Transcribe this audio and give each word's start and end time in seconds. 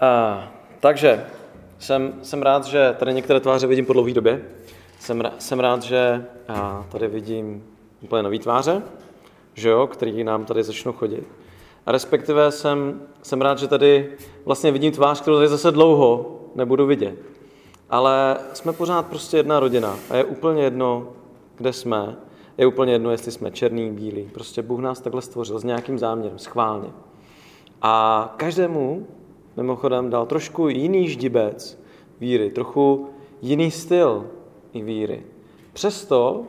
A, 0.00 0.48
takže 0.80 1.26
jsem, 1.78 2.14
jsem 2.22 2.42
rád, 2.42 2.64
že 2.64 2.94
tady 2.98 3.14
některé 3.14 3.40
tváře 3.40 3.66
vidím 3.66 3.86
po 3.86 3.92
dlouhé 3.92 4.12
době. 4.12 4.44
Jsem, 5.00 5.22
jsem 5.38 5.60
rád, 5.60 5.82
že 5.82 6.26
a, 6.48 6.86
tady 6.92 7.08
vidím 7.08 7.64
úplně 8.00 8.22
nový 8.22 8.38
tváře, 8.38 8.82
že 9.54 9.68
jo, 9.68 9.86
který 9.86 10.24
nám 10.24 10.44
tady 10.44 10.62
začnou 10.62 10.92
chodit. 10.92 11.28
A 11.86 11.92
respektive 11.92 12.50
jsem, 12.50 13.02
jsem 13.22 13.40
rád, 13.40 13.58
že 13.58 13.68
tady 13.68 14.12
vlastně 14.44 14.72
vidím 14.72 14.92
tvář, 14.92 15.20
kterou 15.20 15.36
tady 15.36 15.48
zase 15.48 15.70
dlouho 15.70 16.40
nebudu 16.54 16.86
vidět. 16.86 17.18
Ale 17.90 18.36
jsme 18.52 18.72
pořád 18.72 19.06
prostě 19.06 19.36
jedna 19.36 19.60
rodina 19.60 19.98
a 20.10 20.16
je 20.16 20.24
úplně 20.24 20.62
jedno, 20.62 21.12
kde 21.56 21.72
jsme. 21.72 22.16
Je 22.58 22.66
úplně 22.66 22.92
jedno, 22.92 23.10
jestli 23.10 23.32
jsme 23.32 23.50
černý, 23.50 23.90
bílý. 23.90 24.28
Prostě 24.32 24.62
Bůh 24.62 24.80
nás 24.80 25.00
takhle 25.00 25.22
stvořil 25.22 25.58
s 25.58 25.64
nějakým 25.64 25.98
záměrem, 25.98 26.38
schválně. 26.38 26.88
A 27.82 28.34
každému 28.36 29.06
mimochodem 29.56 30.10
dal 30.10 30.26
trošku 30.26 30.68
jiný 30.68 31.08
ždibec 31.08 31.82
víry, 32.20 32.50
trochu 32.50 33.08
jiný 33.42 33.70
styl 33.70 34.26
i 34.72 34.82
víry. 34.82 35.22
Přesto 35.72 36.44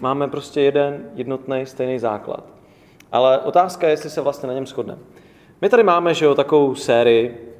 máme 0.00 0.28
prostě 0.28 0.60
jeden 0.60 1.10
jednotný 1.14 1.66
stejný 1.66 1.98
základ. 1.98 2.44
Ale 3.12 3.38
otázka 3.38 3.86
je, 3.86 3.92
jestli 3.92 4.10
se 4.10 4.20
vlastně 4.20 4.46
na 4.46 4.54
něm 4.54 4.66
shodneme. 4.66 5.00
My 5.60 5.68
tady 5.68 5.82
máme 5.82 6.14
že 6.14 6.24
jo, 6.24 6.34
takovou 6.34 6.74
sérii 6.74 7.54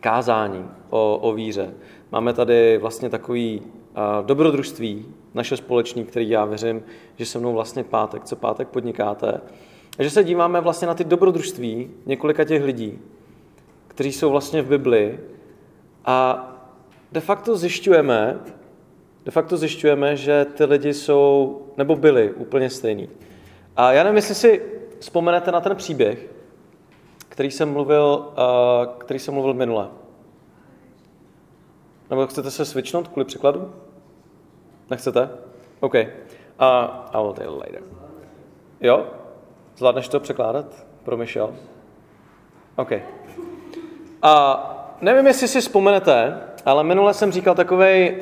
kázání 0.00 0.68
o, 0.90 1.18
o 1.22 1.32
víře. 1.32 1.74
Máme 2.12 2.32
tady 2.32 2.78
vlastně 2.78 3.10
takový 3.10 3.60
uh, 3.60 4.26
dobrodružství, 4.26 5.06
naše 5.34 5.56
společný, 5.56 6.04
který 6.04 6.28
já 6.28 6.44
věřím, 6.44 6.82
že 7.16 7.26
se 7.26 7.38
mnou 7.38 7.52
vlastně 7.52 7.84
pátek, 7.84 8.24
co 8.24 8.36
pátek 8.36 8.68
podnikáte. 8.68 9.40
A 9.98 10.02
že 10.02 10.10
se 10.10 10.24
díváme 10.24 10.60
vlastně 10.60 10.88
na 10.88 10.94
ty 10.94 11.04
dobrodružství 11.04 11.90
několika 12.06 12.44
těch 12.44 12.64
lidí, 12.64 12.98
kteří 13.88 14.12
jsou 14.12 14.30
vlastně 14.30 14.62
v 14.62 14.68
Bibli 14.68 15.20
a 16.04 16.48
de 17.12 17.20
facto 17.20 17.56
zjišťujeme, 17.56 18.40
de 19.24 19.30
facto 19.30 19.56
zjišťujeme, 19.56 20.16
že 20.16 20.44
ty 20.44 20.64
lidi 20.64 20.94
jsou, 20.94 21.60
nebo 21.76 21.96
byli 21.96 22.32
úplně 22.32 22.70
stejný. 22.70 23.08
A 23.76 23.92
já 23.92 24.02
nevím, 24.04 24.16
jestli 24.16 24.34
si 24.34 24.62
vzpomenete 24.98 25.52
na 25.52 25.60
ten 25.60 25.76
příběh, 25.76 26.28
který 27.28 27.50
jsem 27.50 27.72
mluvil, 27.72 28.26
uh, 28.28 28.94
který 28.98 29.18
jsem 29.18 29.34
mluvil 29.34 29.54
minule. 29.54 29.88
Nebo 32.10 32.26
chcete 32.26 32.50
se 32.50 32.64
switchnout 32.64 33.08
kvůli 33.08 33.24
překladu? 33.24 33.72
Nechcete? 34.92 35.28
OK. 35.80 35.94
Uh, 35.94 36.00
I 37.12 37.16
will 37.16 37.32
tell 37.32 37.46
you 37.46 37.58
later. 37.58 37.82
Jo? 38.80 39.06
Zvládneš 39.76 40.08
to 40.08 40.20
překládat 40.20 40.86
pro 41.02 41.16
Michelle? 41.16 41.52
OK. 42.76 42.92
A 44.22 44.96
nevím, 45.00 45.26
jestli 45.26 45.48
si 45.48 45.60
vzpomenete, 45.60 46.40
ale 46.66 46.84
minule 46.84 47.14
jsem 47.14 47.32
říkal 47.32 47.54
takový 47.54 48.10
uh, 48.10 48.18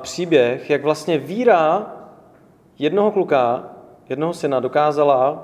příběh, 0.00 0.70
jak 0.70 0.82
vlastně 0.82 1.18
víra 1.18 1.92
jednoho 2.78 3.10
kluka, 3.10 3.64
jednoho 4.08 4.34
syna 4.34 4.60
dokázala 4.60 5.30
uh, 5.30 5.38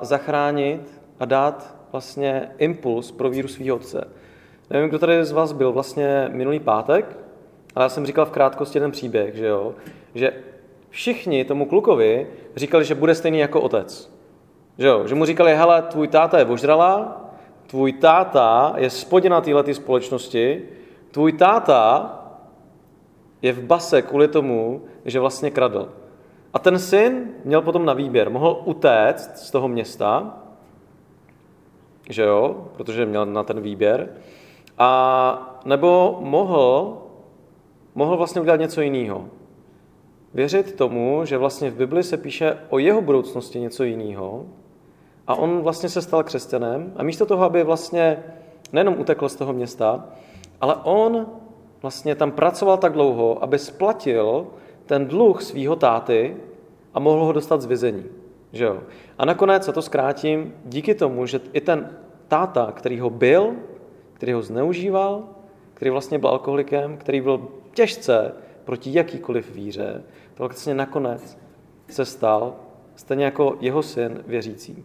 zachránit 0.00 1.02
a 1.20 1.24
dát 1.24 1.76
vlastně 1.92 2.50
impuls 2.58 3.10
pro 3.10 3.30
víru 3.30 3.48
svého 3.48 3.76
otce. 3.76 4.08
Nevím, 4.70 4.88
kdo 4.88 4.98
tady 4.98 5.24
z 5.24 5.32
vás 5.32 5.52
byl 5.52 5.72
vlastně 5.72 6.28
minulý 6.32 6.60
pátek, 6.60 7.23
ale 7.74 7.84
já 7.84 7.88
jsem 7.88 8.06
říkal 8.06 8.26
v 8.26 8.30
krátkosti 8.30 8.80
ten 8.80 8.90
příběh, 8.90 9.34
že 9.34 9.46
jo, 9.46 9.74
že 10.14 10.32
všichni 10.90 11.44
tomu 11.44 11.66
klukovi 11.66 12.26
říkali, 12.56 12.84
že 12.84 12.94
bude 12.94 13.14
stejný 13.14 13.38
jako 13.38 13.60
otec. 13.60 14.10
Že, 14.78 14.86
jo? 14.86 15.06
že 15.06 15.14
mu 15.14 15.24
říkali, 15.24 15.56
hele, 15.56 15.82
tvůj 15.82 16.08
táta 16.08 16.38
je 16.38 16.44
vožralá, 16.44 17.20
tvůj 17.66 17.92
táta 17.92 18.74
je 18.76 18.90
spodina 18.90 19.40
této 19.40 19.74
společnosti, 19.74 20.62
tvůj 21.10 21.32
táta 21.32 22.10
je 23.42 23.52
v 23.52 23.62
base 23.62 24.02
kvůli 24.02 24.28
tomu, 24.28 24.82
že 25.04 25.20
vlastně 25.20 25.50
kradl. 25.50 25.88
A 26.52 26.58
ten 26.58 26.78
syn 26.78 27.28
měl 27.44 27.62
potom 27.62 27.84
na 27.84 27.92
výběr. 27.92 28.30
Mohl 28.30 28.62
utéct 28.64 29.38
z 29.38 29.50
toho 29.50 29.68
města, 29.68 30.38
že 32.10 32.22
jo, 32.22 32.68
protože 32.76 33.06
měl 33.06 33.26
na 33.26 33.42
ten 33.42 33.60
výběr, 33.60 34.08
a 34.78 35.60
nebo 35.64 36.18
mohl, 36.20 36.98
mohl 37.94 38.16
vlastně 38.16 38.40
udělat 38.40 38.60
něco 38.60 38.80
jiného. 38.80 39.28
Věřit 40.34 40.76
tomu, 40.76 41.24
že 41.24 41.38
vlastně 41.38 41.70
v 41.70 41.76
Bibli 41.76 42.02
se 42.02 42.16
píše 42.16 42.56
o 42.68 42.78
jeho 42.78 43.02
budoucnosti 43.02 43.60
něco 43.60 43.84
jiného, 43.84 44.46
a 45.26 45.34
on 45.34 45.60
vlastně 45.60 45.88
se 45.88 46.02
stal 46.02 46.22
křesťanem 46.22 46.92
a 46.96 47.02
místo 47.02 47.26
toho, 47.26 47.44
aby 47.44 47.64
vlastně 47.64 48.22
nejenom 48.72 49.00
utekl 49.00 49.28
z 49.28 49.36
toho 49.36 49.52
města, 49.52 50.08
ale 50.60 50.74
on 50.82 51.26
vlastně 51.82 52.14
tam 52.14 52.32
pracoval 52.32 52.76
tak 52.76 52.92
dlouho, 52.92 53.42
aby 53.42 53.58
splatil 53.58 54.46
ten 54.86 55.06
dluh 55.06 55.42
svého 55.42 55.76
táty 55.76 56.36
a 56.94 57.00
mohl 57.00 57.24
ho 57.24 57.32
dostat 57.32 57.60
z 57.60 57.66
vězení. 57.66 58.04
Že 58.52 58.64
jo? 58.64 58.80
A 59.18 59.24
nakonec, 59.24 59.68
a 59.68 59.72
to 59.72 59.82
zkrátím, 59.82 60.54
díky 60.64 60.94
tomu, 60.94 61.26
že 61.26 61.40
i 61.52 61.60
ten 61.60 61.90
táta, 62.28 62.72
který 62.72 63.00
ho 63.00 63.10
byl, 63.10 63.52
který 64.12 64.32
ho 64.32 64.42
zneužíval, 64.42 65.22
který 65.74 65.90
vlastně 65.90 66.18
byl 66.18 66.28
alkoholikem, 66.28 66.96
který 66.96 67.20
byl 67.20 67.48
těžce 67.74 68.32
proti 68.64 68.90
jakýkoliv 68.94 69.54
víře, 69.54 70.02
to 70.34 70.42
vlastně 70.42 70.74
nakonec 70.74 71.38
se 71.88 72.04
stal 72.04 72.54
stejně 72.96 73.24
jako 73.24 73.56
jeho 73.60 73.82
syn 73.82 74.22
věřící. 74.26 74.84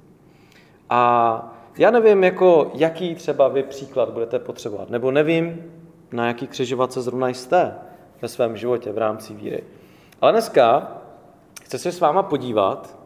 A 0.89 1.55
já 1.77 1.91
nevím, 1.91 2.23
jako, 2.23 2.71
jaký 2.73 3.15
třeba 3.15 3.47
vy 3.47 3.63
příklad 3.63 4.09
budete 4.09 4.39
potřebovat, 4.39 4.89
nebo 4.89 5.11
nevím, 5.11 5.63
na 6.11 6.27
jaký 6.27 6.47
křižovatce 6.47 7.01
zrovna 7.01 7.27
jste 7.27 7.75
ve 8.21 8.27
svém 8.27 8.57
životě 8.57 8.91
v 8.91 8.97
rámci 8.97 9.33
víry. 9.33 9.63
Ale 10.21 10.31
dneska 10.31 10.97
chci 11.63 11.79
se 11.79 11.91
s 11.91 11.99
váma 11.99 12.23
podívat 12.23 12.99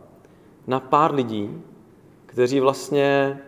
na 0.68 0.80
pár 0.80 1.14
lidí, 1.14 1.62
kteří 2.26 2.60
vlastně 2.60 3.40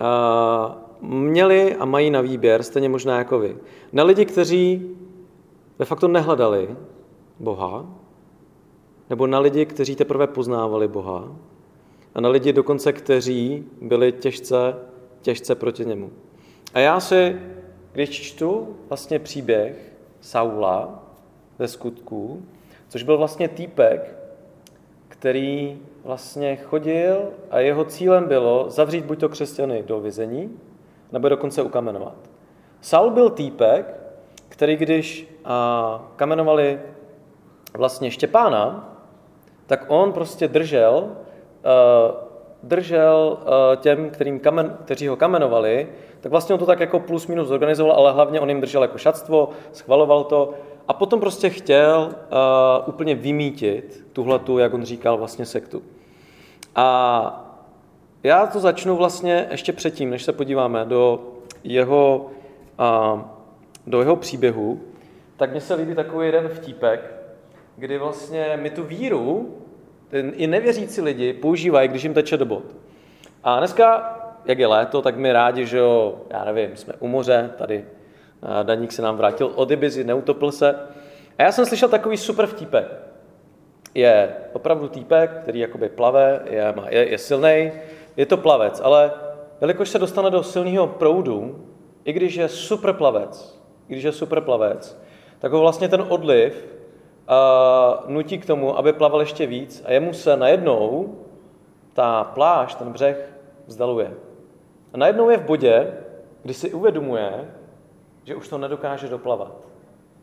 uh, 0.00 1.08
měli 1.10 1.76
a 1.76 1.84
mají 1.84 2.10
na 2.10 2.20
výběr, 2.20 2.62
stejně 2.62 2.88
možná 2.88 3.18
jako 3.18 3.38
vy. 3.38 3.56
Na 3.92 4.04
lidi, 4.04 4.24
kteří 4.24 4.96
de 5.78 5.84
facto 5.84 6.08
nehledali 6.08 6.76
Boha, 7.40 7.86
nebo 9.10 9.26
na 9.26 9.38
lidi, 9.38 9.66
kteří 9.66 9.96
teprve 9.96 10.26
poznávali 10.26 10.88
Boha, 10.88 11.36
a 12.14 12.20
na 12.20 12.28
lidi 12.28 12.52
dokonce, 12.52 12.92
kteří 12.92 13.64
byli 13.80 14.12
těžce, 14.12 14.74
těžce 15.22 15.54
proti 15.54 15.84
němu. 15.84 16.10
A 16.74 16.78
já 16.78 17.00
si, 17.00 17.36
když 17.92 18.10
čtu 18.10 18.76
vlastně 18.88 19.18
příběh 19.18 19.92
Saula 20.20 21.02
ze 21.58 21.68
skutků, 21.68 22.42
což 22.88 23.02
byl 23.02 23.18
vlastně 23.18 23.48
týpek, 23.48 24.16
který 25.08 25.78
vlastně 26.04 26.56
chodil 26.56 27.28
a 27.50 27.60
jeho 27.60 27.84
cílem 27.84 28.28
bylo 28.28 28.70
zavřít 28.70 29.04
buď 29.04 29.20
to 29.20 29.28
křesťany 29.28 29.82
do 29.82 30.00
vězení, 30.00 30.58
nebo 31.12 31.28
dokonce 31.28 31.62
ukamenovat. 31.62 32.16
Saul 32.80 33.10
byl 33.10 33.30
týpek, 33.30 33.94
který 34.48 34.76
když 34.76 35.31
a, 35.44 36.02
kamenovali 36.16 36.80
vlastně 37.74 38.10
Štěpána, 38.10 38.88
tak 39.66 39.84
on 39.88 40.12
prostě 40.12 40.48
držel 40.48 41.10
Eh, 41.64 42.14
držel 42.62 43.38
eh, 43.42 43.76
těm, 43.76 44.10
kterým 44.10 44.40
kamen, 44.40 44.76
kteří 44.84 45.08
ho 45.08 45.16
kamenovali, 45.16 45.88
tak 46.20 46.30
vlastně 46.32 46.52
on 46.52 46.58
to 46.58 46.66
tak 46.66 46.80
jako 46.80 47.00
plus 47.00 47.26
minus 47.26 47.48
zorganizoval, 47.48 47.96
ale 47.96 48.12
hlavně 48.12 48.40
on 48.40 48.48
jim 48.48 48.60
držel 48.60 48.82
jako 48.82 48.98
šatstvo, 48.98 49.48
schvaloval 49.72 50.24
to 50.24 50.54
a 50.88 50.92
potom 50.92 51.20
prostě 51.20 51.50
chtěl 51.50 52.08
uh, 52.12 52.88
úplně 52.88 53.14
vymítit 53.14 54.06
tuhletu, 54.12 54.58
jak 54.58 54.74
on 54.74 54.84
říkal, 54.84 55.18
vlastně 55.18 55.46
sektu. 55.46 55.82
A 56.76 57.54
já 58.22 58.46
to 58.46 58.60
začnu 58.60 58.96
vlastně 58.96 59.46
ještě 59.50 59.72
předtím, 59.72 60.10
než 60.10 60.22
se 60.22 60.32
podíváme 60.32 60.84
do 60.84 61.20
jeho, 61.64 62.26
do 63.86 64.00
jeho 64.00 64.16
příběhu, 64.16 64.80
tak 65.42 65.50
mně 65.50 65.60
se 65.60 65.74
líbí 65.74 65.94
takový 65.94 66.26
jeden 66.26 66.48
vtípek, 66.48 67.14
kdy 67.76 67.98
vlastně 67.98 68.58
my 68.62 68.70
tu 68.70 68.82
víru 68.82 69.56
i 70.32 70.46
nevěřící 70.46 71.00
lidi 71.00 71.32
používají, 71.32 71.88
když 71.88 72.02
jim 72.02 72.14
teče 72.14 72.36
do 72.36 72.44
bod. 72.44 72.62
A 73.44 73.58
dneska, 73.58 74.18
jak 74.44 74.58
je 74.58 74.66
léto, 74.66 75.02
tak 75.02 75.16
my 75.16 75.32
rádi, 75.32 75.66
že 75.66 75.78
jo, 75.78 76.20
já 76.30 76.44
nevím, 76.44 76.76
jsme 76.76 76.94
u 76.98 77.08
moře, 77.08 77.50
tady 77.56 77.84
Daník 78.62 78.92
se 78.92 79.02
nám 79.02 79.16
vrátil 79.16 79.52
od 79.54 79.70
Ibizy, 79.70 80.04
neutopil 80.04 80.52
se. 80.52 80.78
A 81.38 81.42
já 81.42 81.52
jsem 81.52 81.66
slyšel 81.66 81.88
takový 81.88 82.16
super 82.16 82.46
vtípek. 82.46 82.86
Je 83.94 84.34
opravdu 84.52 84.88
týpek, 84.88 85.30
který 85.42 85.58
jakoby 85.58 85.88
plave, 85.88 86.40
je, 86.50 86.74
je, 86.88 87.10
je 87.10 87.18
silný, 87.18 87.72
je 88.16 88.26
to 88.26 88.36
plavec, 88.36 88.80
ale 88.84 89.12
jelikož 89.60 89.88
se 89.88 89.98
dostane 89.98 90.30
do 90.30 90.42
silného 90.42 90.86
proudu, 90.86 91.66
i 92.04 92.12
když 92.12 92.34
je 92.34 92.48
super 92.48 92.92
plavec, 92.92 93.62
i 93.88 93.92
když 93.92 94.04
je 94.04 94.12
super 94.12 94.40
plavec, 94.40 95.02
tak 95.42 95.52
ho 95.52 95.60
vlastně 95.60 95.88
ten 95.88 96.04
odliv 96.08 96.66
a 97.28 98.04
nutí 98.06 98.38
k 98.38 98.46
tomu, 98.46 98.78
aby 98.78 98.92
plaval 98.92 99.20
ještě 99.20 99.46
víc 99.46 99.82
a 99.86 99.92
jemu 99.92 100.12
se 100.12 100.36
najednou 100.36 101.14
ta 101.92 102.24
pláž, 102.24 102.74
ten 102.74 102.92
břeh 102.92 103.32
vzdaluje. 103.66 104.14
A 104.92 104.96
najednou 104.96 105.30
je 105.30 105.36
v 105.36 105.44
bodě, 105.44 105.94
kdy 106.42 106.54
si 106.54 106.72
uvědomuje, 106.72 107.50
že 108.24 108.34
už 108.34 108.48
to 108.48 108.58
nedokáže 108.58 109.08
doplavat. 109.08 109.68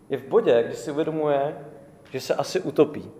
Je 0.09 0.17
v 0.17 0.27
bodě, 0.27 0.63
kdy 0.63 0.75
si 0.75 0.91
uvědomuje, 0.91 1.57
že 2.11 2.21
se 2.21 2.35
asi 2.35 2.59
utopí. 2.59 3.11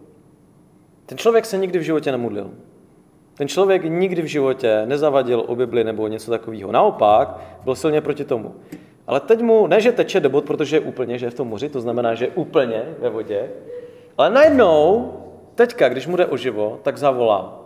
Ten 1.06 1.18
člověk 1.18 1.46
se 1.46 1.57
nikdy 1.57 1.80
v 1.80 1.84
životě 1.84 2.12
nemodlil. 2.12 2.51
Ten 3.38 3.48
člověk 3.48 3.84
nikdy 3.84 4.22
v 4.22 4.25
životě 4.25 4.84
nezavadil 4.86 5.44
o 5.48 5.56
Bibli 5.56 5.84
nebo 5.84 6.07
něco 6.07 6.31
takového. 6.31 6.72
Naopak, 6.72 7.40
byl 7.63 7.75
silně 7.75 8.01
proti 8.01 8.25
tomu. 8.25 8.56
Ale 9.09 9.19
teď 9.19 9.41
mu, 9.41 9.67
ne 9.67 9.81
že 9.81 9.91
teče 9.91 10.19
do 10.19 10.29
bod, 10.29 10.45
protože 10.45 10.75
je 10.75 10.79
úplně, 10.79 11.17
že 11.17 11.25
je 11.25 11.29
v 11.29 11.33
tom 11.33 11.47
moři, 11.47 11.69
to 11.69 11.81
znamená, 11.81 12.15
že 12.15 12.25
je 12.25 12.31
úplně 12.31 12.83
ve 13.00 13.09
vodě, 13.09 13.50
ale 14.17 14.29
najednou, 14.29 15.13
teďka, 15.56 15.89
když 15.89 16.07
mu 16.07 16.15
jde 16.15 16.25
o 16.25 16.38
živo, 16.38 16.79
tak 16.83 16.97
zavolá. 16.97 17.59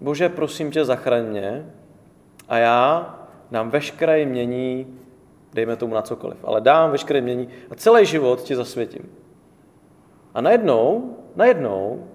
Bože, 0.00 0.28
prosím 0.28 0.70
tě, 0.70 0.84
zachraň 0.84 1.24
mě 1.26 1.72
a 2.48 2.58
já 2.58 3.14
dám 3.50 3.70
veškeré 3.70 4.26
mění, 4.26 4.98
dejme 5.54 5.76
tomu 5.76 5.94
na 5.94 6.02
cokoliv, 6.02 6.44
ale 6.44 6.60
dám 6.60 6.90
veškeré 6.90 7.20
mění 7.20 7.48
a 7.70 7.74
celý 7.74 8.06
život 8.06 8.42
ti 8.42 8.56
zasvětím. 8.56 9.12
A 10.34 10.40
najednou, 10.40 11.16
najednou 11.36 12.06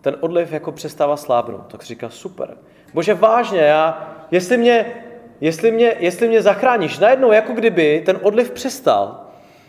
ten 0.00 0.16
odliv 0.20 0.52
jako 0.52 0.72
přestává 0.72 1.16
slábnout. 1.16 1.66
Tak 1.66 1.82
si 1.82 1.88
říká, 1.88 2.08
super. 2.08 2.56
Bože, 2.94 3.14
vážně, 3.14 3.60
já, 3.60 4.14
jestli 4.30 4.56
mě, 4.56 5.05
jestli 5.40 5.72
mě, 5.72 5.96
jestli 5.98 6.28
mě 6.28 6.42
zachráníš, 6.42 6.98
najednou 6.98 7.32
jako 7.32 7.52
kdyby 7.52 8.02
ten 8.06 8.18
odliv 8.22 8.50
přestal. 8.50 9.20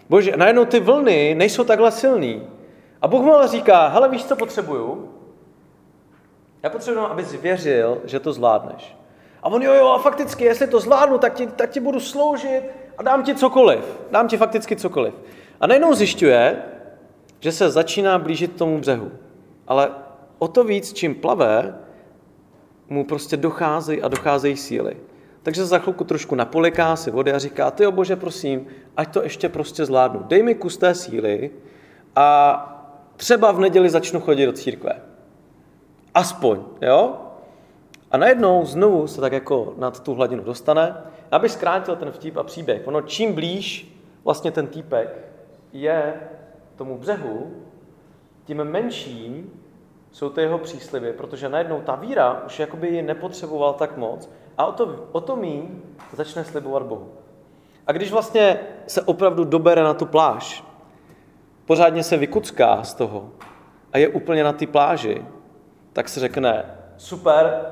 Bože, 0.10 0.38
najednou 0.38 0.66
ty 0.66 0.80
vlny 0.80 1.36
nejsou 1.36 1.64
takhle 1.64 1.92
silný. 1.92 2.44
A 3.02 3.08
Bůh 3.08 3.22
mu 3.22 3.34
ale 3.34 3.48
říká, 3.48 3.88
hele, 3.88 4.10
víš, 4.10 4.26
co 4.26 4.36
potřebuju? 4.36 5.10
Já 6.64 6.70
potřebuji, 6.70 7.00
aby 7.00 7.24
věřil, 7.24 8.02
že 8.06 8.20
to 8.20 8.34
zvládneš. 8.34 8.98
A 9.44 9.50
on, 9.50 9.62
jo, 9.62 9.74
jo, 9.74 9.88
a 9.88 10.00
fakticky, 10.00 10.44
jestli 10.44 10.68
to 10.68 10.80
zvládnu, 10.80 11.18
tak 11.18 11.34
ti, 11.34 11.48
tak 11.48 11.70
ti 11.70 11.80
budu 11.80 12.00
sloužit 12.00 12.62
a 12.98 13.04
dám 13.04 13.24
ti 13.24 13.36
cokoliv. 13.36 14.00
Dám 14.12 14.28
ti 14.28 14.38
fakticky 14.38 14.76
cokoliv. 14.76 15.14
A 15.60 15.68
najednou 15.68 15.94
zjišťuje, 15.94 16.64
že 17.40 17.52
se 17.52 17.70
začíná 17.70 18.20
blížit 18.20 18.56
tomu 18.56 18.80
břehu. 18.80 19.12
Ale 19.68 19.90
o 20.40 20.48
to 20.48 20.64
víc, 20.64 20.94
čím 20.94 21.16
plave, 21.16 21.78
mu 22.90 23.06
prostě 23.06 23.38
docházejí 23.38 24.02
a 24.02 24.08
docházejí 24.08 24.58
síly. 24.58 24.98
Takže 25.48 25.66
za 25.66 25.80
chvilku 25.80 26.04
trošku 26.04 26.36
napoliká 26.36 26.96
si 26.96 27.12
vody 27.12 27.32
a 27.34 27.40
říká, 27.40 27.72
ty 27.72 27.88
bože, 27.92 28.16
prosím, 28.16 28.68
ať 28.98 29.14
to 29.14 29.24
ještě 29.24 29.50
prostě 29.50 29.86
zvládnu. 29.86 30.24
Dej 30.24 30.44
mi 30.44 30.56
kus 30.56 30.78
té 30.78 30.96
síly 30.96 31.52
a 32.16 32.90
třeba 33.16 33.52
v 33.52 33.60
neděli 33.60 33.90
začnu 33.90 34.20
chodit 34.20 34.46
do 34.46 34.52
církve. 34.52 35.02
Aspoň, 36.14 36.60
jo? 36.82 37.16
A 38.12 38.18
najednou 38.18 38.66
znovu 38.66 39.08
se 39.08 39.22
tak 39.22 39.34
jako 39.34 39.74
nad 39.78 40.04
tu 40.04 40.14
hladinu 40.14 40.44
dostane. 40.44 40.96
Abych 41.32 41.52
zkrátil 41.52 41.96
ten 41.96 42.12
vtip 42.12 42.38
a 42.38 42.44
příběh. 42.44 42.82
Ono 42.86 43.02
čím 43.02 43.34
blíž 43.34 43.96
vlastně 44.24 44.52
ten 44.52 44.68
týpek 44.68 45.32
je 45.74 46.14
tomu 46.76 46.98
břehu, 46.98 47.52
tím 48.46 48.64
menší 48.64 49.50
jsou 50.12 50.30
ty 50.30 50.42
jeho 50.42 50.58
přísliby, 50.58 51.14
protože 51.14 51.50
najednou 51.50 51.82
ta 51.82 51.96
víra 51.96 52.44
už 52.46 52.60
jakoby 52.60 52.88
ji 52.88 53.02
nepotřeboval 53.02 53.74
tak 53.74 53.98
moc 53.98 54.30
a 54.58 54.66
o 54.66 54.72
to, 54.72 55.08
o 55.12 55.22
to 55.22 55.36
mý 55.36 55.82
začne 56.14 56.44
slibovat 56.44 56.84
Bohu. 56.84 57.12
A 57.88 57.92
když 57.92 58.12
vlastně 58.12 58.60
se 58.88 59.02
opravdu 59.02 59.44
dobere 59.44 59.84
na 59.84 59.94
tu 59.94 60.06
pláž, 60.06 60.64
pořádně 61.66 62.04
se 62.04 62.18
vykucká 62.18 62.84
z 62.84 62.94
toho 62.94 63.30
a 63.94 63.98
je 63.98 64.08
úplně 64.08 64.44
na 64.44 64.54
té 64.54 64.68
pláži, 64.68 65.26
tak 65.94 66.10
se 66.10 66.20
řekne, 66.20 66.78
super, 66.98 67.66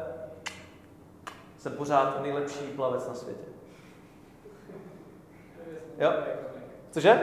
jsem 1.58 1.72
pořád 1.72 2.24
nejlepší 2.24 2.66
plavec 2.76 3.08
na 3.08 3.14
světě. 3.14 3.46
Jo? 6.00 6.14
Cože? 6.92 7.20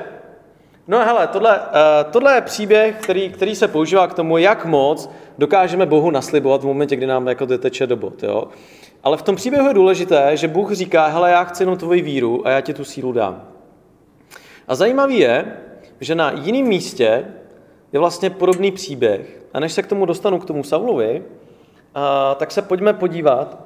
No 0.89 1.05
hele, 1.05 1.27
tohle, 1.27 1.61
uh, 1.61 1.67
tohle 2.11 2.35
je 2.35 2.41
příběh, 2.41 2.97
který, 3.03 3.31
který 3.31 3.55
se 3.55 3.69
používá 3.69 4.07
k 4.07 4.15
tomu, 4.15 4.39
jak 4.39 4.65
moc 4.65 5.11
dokážeme 5.39 5.87
Bohu 5.87 6.11
naslibovat 6.11 6.63
v 6.63 6.67
momentě, 6.67 6.97
kdy 6.97 7.07
nám 7.07 7.29
jako 7.29 7.47
teče 7.47 7.87
do 7.87 7.97
bod. 7.97 8.23
Jo? 8.23 8.45
Ale 9.03 9.17
v 9.17 9.23
tom 9.23 9.37
příběhu 9.37 9.69
je 9.69 9.75
důležité, 9.75 10.37
že 10.37 10.49
Bůh 10.49 10.73
říká, 10.73 11.07
hele, 11.07 11.31
já 11.31 11.45
chci 11.45 11.63
jenom 11.63 11.77
tvoji 11.77 12.03
víru 12.03 12.47
a 12.47 12.51
já 12.51 12.61
ti 12.61 12.75
tu 12.75 12.85
sílu 12.85 13.13
dám. 13.13 13.45
A 14.69 14.75
zajímavý 14.75 15.19
je, 15.19 15.57
že 16.01 16.15
na 16.15 16.31
jiném 16.31 16.67
místě 16.67 17.25
je 17.93 17.99
vlastně 17.99 18.31
podobný 18.31 18.73
příběh. 18.73 19.43
A 19.55 19.61
než 19.61 19.73
se 19.73 19.83
k 19.83 19.87
tomu 19.87 20.07
dostanu, 20.07 20.39
k 20.39 20.45
tomu 20.45 20.65
Saulovi, 20.65 21.23
uh, 21.23 22.03
tak 22.37 22.51
se 22.51 22.63
pojďme 22.63 22.93
podívat 22.93 23.59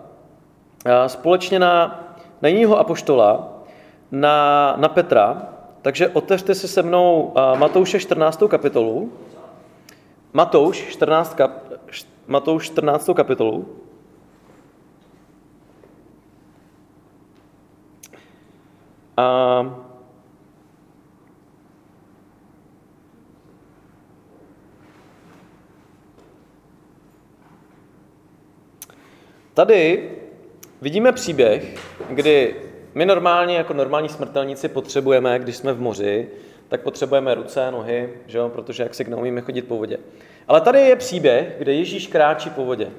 uh, 0.87 0.93
společně 1.07 1.59
na, 1.59 2.05
na 2.43 2.49
jiného 2.49 2.79
apoštola, 2.79 3.49
na, 4.11 4.75
na 4.77 4.89
Petra, 4.89 5.49
takže 5.83 6.09
otevřte 6.09 6.55
si 6.55 6.69
se 6.69 6.83
mnou 6.83 7.33
Matouše 7.57 8.01
14. 8.01 8.43
kapitolu. 8.49 9.13
Matouš 10.33 10.77
14, 10.91 11.35
kap, 11.35 11.51
Matouš 12.27 12.67
14. 12.67 13.11
kapitolu. 13.15 13.67
A 19.17 19.87
Tady 29.57 30.11
vidíme 30.83 31.13
příběh, 31.13 31.75
kdy 32.11 32.55
my 32.95 33.07
normálně, 33.07 33.57
jako 33.57 33.73
normální 33.73 34.09
smrtelníci, 34.09 34.69
potřebujeme, 34.69 35.39
když 35.39 35.57
jsme 35.57 35.73
v 35.73 35.81
moři, 35.81 36.29
tak 36.69 36.81
potřebujeme 36.81 37.35
ruce, 37.35 37.71
nohy, 37.71 38.11
že 38.27 38.39
jo? 38.39 38.49
protože 38.49 38.83
jak 38.83 38.95
si 38.95 39.05
neumíme 39.05 39.41
chodit 39.41 39.63
po 39.63 39.77
vodě. 39.77 39.99
Ale 40.49 40.61
tady 40.61 40.81
je 40.81 40.97
příběh, 40.97 41.55
kde 41.59 41.73
Ježíš 41.73 42.07
kráčí 42.07 42.51
po 42.51 42.65
vodě. 42.65 42.91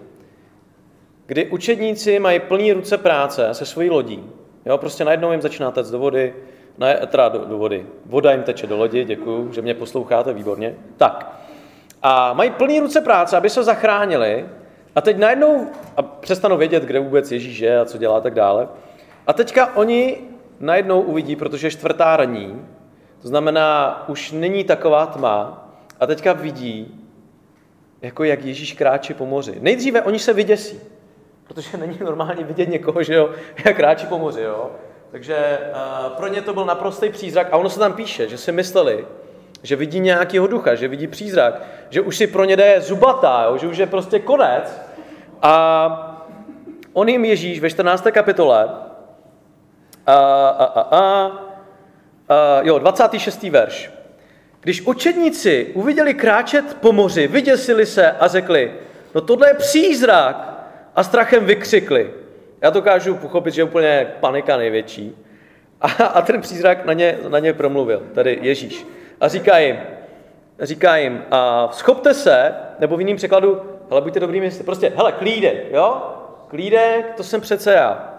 Kdy 1.26 1.46
učedníci 1.46 2.20
mají 2.20 2.40
plný 2.40 2.74
ruce 2.74 2.98
práce 2.98 3.54
se 3.54 3.66
svojí 3.66 3.90
lodí. 3.90 4.30
Jo? 4.68 4.78
Prostě 4.78 5.06
najednou 5.06 5.32
jim 5.32 5.42
začíná 5.42 5.72
tec 5.72 5.92
do 5.92 6.00
vody, 6.00 6.34
ne, 6.78 7.00
teda 7.08 7.30
do, 7.30 7.46
do 7.46 7.58
vody. 7.58 7.86
Voda 8.06 8.32
jim 8.32 8.44
teče 8.44 8.68
do 8.68 8.78
lodi, 8.78 9.06
děkuju, 9.06 9.54
že 9.54 9.62
mě 9.62 9.74
posloucháte 9.74 10.34
výborně. 10.34 10.76
Tak. 10.98 11.32
A 12.04 12.34
mají 12.34 12.52
plný 12.52 12.80
ruce 12.80 13.02
práce, 13.02 13.38
aby 13.38 13.50
se 13.50 13.64
zachránili. 13.64 14.46
A 14.96 15.02
teď 15.02 15.18
najednou, 15.18 15.68
a 15.98 16.02
přestanou 16.02 16.58
vědět, 16.58 16.84
kde 16.84 17.00
vůbec 17.00 17.32
Ježíš 17.32 17.60
je 17.60 17.80
a 17.80 17.86
co 17.86 17.98
dělá 17.98 18.18
a 18.18 18.22
tak 18.22 18.34
dále. 18.34 18.68
A 19.28 19.34
teďka 19.34 19.76
oni 19.76 20.18
najednou 20.60 21.02
uvidí, 21.02 21.36
protože 21.36 21.68
je 21.68 21.72
čtvrtá 21.72 22.18
raní, 22.18 22.66
to 23.22 23.28
znamená, 23.28 24.04
už 24.08 24.32
není 24.32 24.64
taková 24.64 25.06
tma, 25.06 25.68
a 26.00 26.08
teďka 26.08 26.34
vidí, 26.34 27.06
jako 28.02 28.24
jak 28.24 28.46
Ježíš 28.46 28.74
kráčí 28.74 29.14
po 29.14 29.26
moři. 29.26 29.58
Nejdříve 29.60 30.02
oni 30.02 30.20
se 30.20 30.34
vyděsí, 30.34 30.80
protože 31.48 31.78
není 31.78 32.00
normálně 32.04 32.44
vidět 32.44 32.70
někoho, 32.70 33.04
že 33.04 33.14
jo, 33.14 33.30
jak 33.66 33.76
kráčí 33.76 34.08
po 34.08 34.18
moři, 34.18 34.42
jo. 34.42 34.72
Takže 35.12 35.60
uh, 35.72 36.18
pro 36.18 36.28
ně 36.28 36.42
to 36.42 36.54
byl 36.54 36.66
naprostý 36.66 37.10
přízrak 37.10 37.48
a 37.52 37.58
ono 37.58 37.70
se 37.70 37.80
tam 37.80 37.94
píše, 37.94 38.30
že 38.30 38.38
si 38.38 38.52
mysleli, 38.52 39.06
že 39.64 39.76
vidí 39.76 40.00
nějakého 40.00 40.48
ducha, 40.48 40.76
že 40.76 40.88
vidí 40.88 41.08
přízrak, 41.08 41.62
že 41.90 42.02
už 42.02 42.18
si 42.18 42.28
pro 42.28 42.44
ně 42.44 42.56
jde 42.56 42.82
zubatá, 42.82 43.46
jo, 43.50 43.58
že 43.58 43.68
už 43.68 43.78
je 43.78 43.86
prostě 43.86 44.20
konec. 44.20 44.82
A 45.42 46.14
on 46.94 47.10
jim 47.10 47.26
Ježíš 47.26 47.60
ve 47.60 47.70
14. 47.70 48.08
kapitole 48.12 48.70
a, 50.06 50.14
a, 50.14 50.64
a, 50.64 50.82
a, 50.82 51.32
a, 52.30 52.62
jo, 52.62 52.80
26. 52.80 53.44
verš. 53.44 53.92
Když 54.60 54.82
učedníci 54.82 55.72
uviděli 55.74 56.14
kráčet 56.14 56.78
po 56.82 56.94
moři, 56.94 57.28
vyděsili 57.28 57.86
se 57.86 58.12
a 58.12 58.28
řekli, 58.28 58.74
no 59.16 59.22
tohle 59.22 59.50
je 59.50 59.54
přízrak. 59.54 60.57
A 60.98 61.04
strachem 61.04 61.46
vykřikli. 61.46 62.14
Já 62.62 62.72
to 62.72 62.82
kážu 62.82 63.16
pochopit, 63.16 63.54
že 63.54 63.62
je 63.62 63.66
úplně 63.66 64.08
panika 64.20 64.58
největší. 64.58 65.16
A, 65.82 65.88
a 66.04 66.22
ten 66.22 66.42
přízrak 66.42 66.86
na 66.86 66.94
ně, 66.94 67.18
na 67.28 67.40
ně 67.40 67.54
promluvil, 67.54 68.04
tady 68.14 68.40
Ježíš. 68.42 68.88
A 69.22 69.28
říká 69.28 69.58
jim, 69.58 69.78
říká 70.60 70.98
jim, 70.98 71.24
a 71.32 71.70
schopte 71.72 72.14
se, 72.14 72.56
nebo 72.80 72.98
v 72.98 73.00
jiném 73.00 73.18
překladu, 73.18 73.62
hele, 73.90 74.02
buďte 74.02 74.20
dobrý 74.20 74.40
městě, 74.40 74.64
prostě, 74.64 74.94
hele, 74.96 75.12
klídek, 75.12 75.72
jo? 75.72 76.02
Klídek, 76.48 77.14
to 77.18 77.24
jsem 77.24 77.42
přece 77.42 77.74
já. 77.74 78.14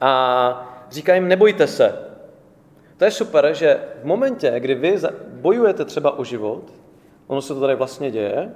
A 0.00 0.86
říká 0.90 1.14
jim, 1.14 1.28
nebojte 1.28 1.66
se. 1.66 1.98
To 2.96 3.04
je 3.04 3.10
super, 3.10 3.54
že 3.54 3.78
v 4.02 4.04
momentě, 4.04 4.54
kdy 4.58 4.74
vy 4.74 4.98
bojujete 5.28 5.84
třeba 5.84 6.18
o 6.18 6.24
život, 6.24 6.62
ono 7.26 7.42
se 7.42 7.54
to 7.54 7.60
tady 7.60 7.74
vlastně 7.74 8.10
děje, 8.10 8.50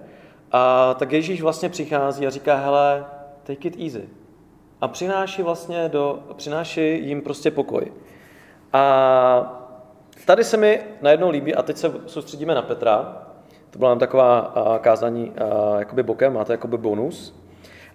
a 0.57 0.95
tak 0.95 1.13
Ježíš 1.13 1.43
vlastně 1.43 1.69
přichází 1.69 2.27
a 2.27 2.31
říká, 2.31 2.57
hele, 2.57 3.05
take 3.45 3.69
it 3.69 3.77
easy. 3.81 4.09
A 4.81 4.89
přináší 4.89 5.43
vlastně 5.43 5.89
do, 5.89 6.19
přináší 6.37 7.07
jim 7.07 7.23
prostě 7.23 7.51
pokoj. 7.51 7.93
A 8.73 9.61
tady 10.27 10.45
se 10.45 10.57
mi 10.57 10.83
najednou 11.03 11.31
líbí, 11.31 11.55
a 11.55 11.63
teď 11.63 11.77
se 11.77 11.93
soustředíme 12.07 12.55
na 12.55 12.63
Petra, 12.63 13.27
to 13.71 13.79
byla 13.79 13.91
nám 13.91 13.99
taková 13.99 14.55
kázání 14.81 15.33
jakoby 15.79 16.03
bokem, 16.03 16.33
máte 16.33 16.53
jakoby 16.53 16.79
bonus. 16.79 17.41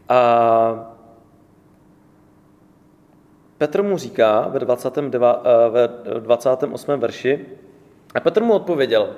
A 0.09 0.95
Petr 3.57 3.83
mu 3.83 3.97
říká 3.97 4.47
ve, 4.47 4.59
29, 4.59 5.15
eh, 5.15 5.69
ve 5.69 5.89
28. 6.19 6.99
verši, 6.99 7.45
a 8.15 8.19
Petr 8.19 8.43
mu 8.43 8.53
odpověděl, 8.53 9.09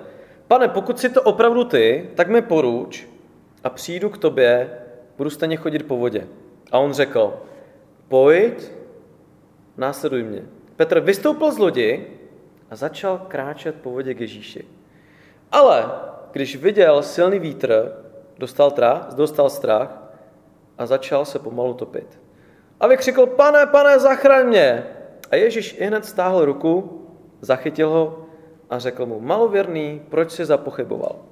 pane, 0.48 0.68
pokud 0.68 1.00
si 1.00 1.10
to 1.10 1.22
opravdu 1.22 1.64
ty, 1.64 2.10
tak 2.16 2.28
mi 2.28 2.42
poruč 2.42 3.08
a 3.64 3.70
přijdu 3.70 4.10
k 4.10 4.18
tobě, 4.18 4.70
budu 5.18 5.30
stejně 5.30 5.58
chodit 5.58 5.88
po 5.88 5.98
vodě. 5.98 6.28
A 6.72 6.80
on 6.80 6.94
řekl, 6.94 7.42
pojď, 8.08 8.72
následuj 9.78 10.24
mě. 10.24 10.44
Petr 10.76 11.00
vystoupil 11.00 11.52
z 11.52 11.58
lodi 11.58 12.08
a 12.70 12.76
začal 12.76 13.26
kráčet 13.28 13.76
po 13.76 13.92
vodě 13.92 14.14
k 14.14 14.22
Ježíši. 14.22 14.66
Ale 15.52 15.92
když 16.32 16.56
viděl 16.56 17.04
silný 17.04 17.40
vítr, 17.40 17.94
dostal, 18.38 18.72
trach, 18.72 19.14
dostal 19.14 19.50
strach 19.50 20.14
a 20.78 20.86
začal 20.86 21.26
se 21.26 21.40
pomalu 21.40 21.74
topit. 21.74 22.20
A 22.80 22.88
vykřikl, 22.88 23.26
pane, 23.26 23.66
pane, 23.66 24.00
zachraň 24.00 24.48
mě. 24.48 24.84
A 25.32 25.36
Ježíš 25.36 25.76
i 25.80 25.86
hned 25.86 26.06
stáhl 26.06 26.46
ruku, 26.46 27.02
zachytil 27.42 27.90
ho 27.90 28.26
a 28.70 28.80
řekl 28.80 29.06
mu, 29.06 29.20
malověrný, 29.20 30.02
proč 30.10 30.32
si 30.32 30.46
zapochyboval? 30.46 31.31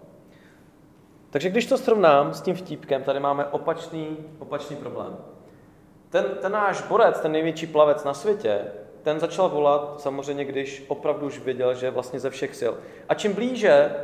Takže 1.29 1.49
když 1.49 1.65
to 1.65 1.77
srovnám 1.77 2.33
s 2.33 2.41
tím 2.41 2.55
vtípkem, 2.55 3.03
tady 3.03 3.19
máme 3.19 3.45
opačný, 3.45 4.17
opačný 4.39 4.75
problém. 4.75 5.17
Ten, 6.09 6.25
ten 6.41 6.51
náš 6.51 6.81
borec, 6.81 7.19
ten 7.19 7.31
největší 7.31 7.67
plavec 7.67 8.03
na 8.03 8.13
světě, 8.13 8.61
ten 9.03 9.19
začal 9.19 9.49
volat 9.49 10.01
samozřejmě, 10.01 10.45
když 10.45 10.85
opravdu 10.87 11.27
už 11.27 11.39
věděl, 11.39 11.73
že 11.73 11.91
vlastně 11.91 12.19
ze 12.19 12.29
všech 12.29 12.55
sil. 12.61 12.73
A 13.09 13.13
čím 13.13 13.33
blíže 13.33 13.95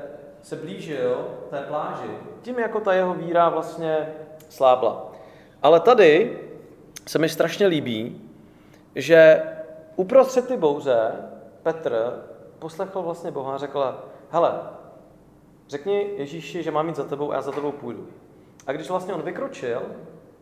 se 0.41 0.55
blížil 0.55 1.27
té 1.50 1.62
pláži, 1.62 2.10
tím 2.41 2.60
jako 2.60 2.79
ta 2.79 2.94
jeho 2.94 3.13
víra 3.13 3.50
vlastně 3.50 4.13
slábla. 4.50 5.12
Ale 5.62 5.79
tady 5.79 6.39
se 7.08 7.20
mi 7.20 7.29
strašně 7.29 7.67
líbí, 7.67 8.22
že 8.96 9.44
uprostřed 9.96 10.48
ty 10.48 10.58
bouře 10.58 11.12
Petr 11.63 12.24
poslechl 12.60 13.01
vlastně 13.01 13.32
Boha 13.32 13.55
a 13.55 13.58
řekl, 13.58 13.96
hele, 14.29 14.60
řekni 15.69 16.10
Ježíši, 16.17 16.63
že 16.63 16.72
mám 16.72 16.88
jít 16.88 16.95
za 16.95 17.03
tebou 17.03 17.31
a 17.31 17.36
já 17.36 17.41
za 17.41 17.51
tebou 17.51 17.72
půjdu. 17.72 18.07
A 18.67 18.72
když 18.72 18.89
vlastně 18.89 19.13
on 19.13 19.22
vykročil 19.22 19.81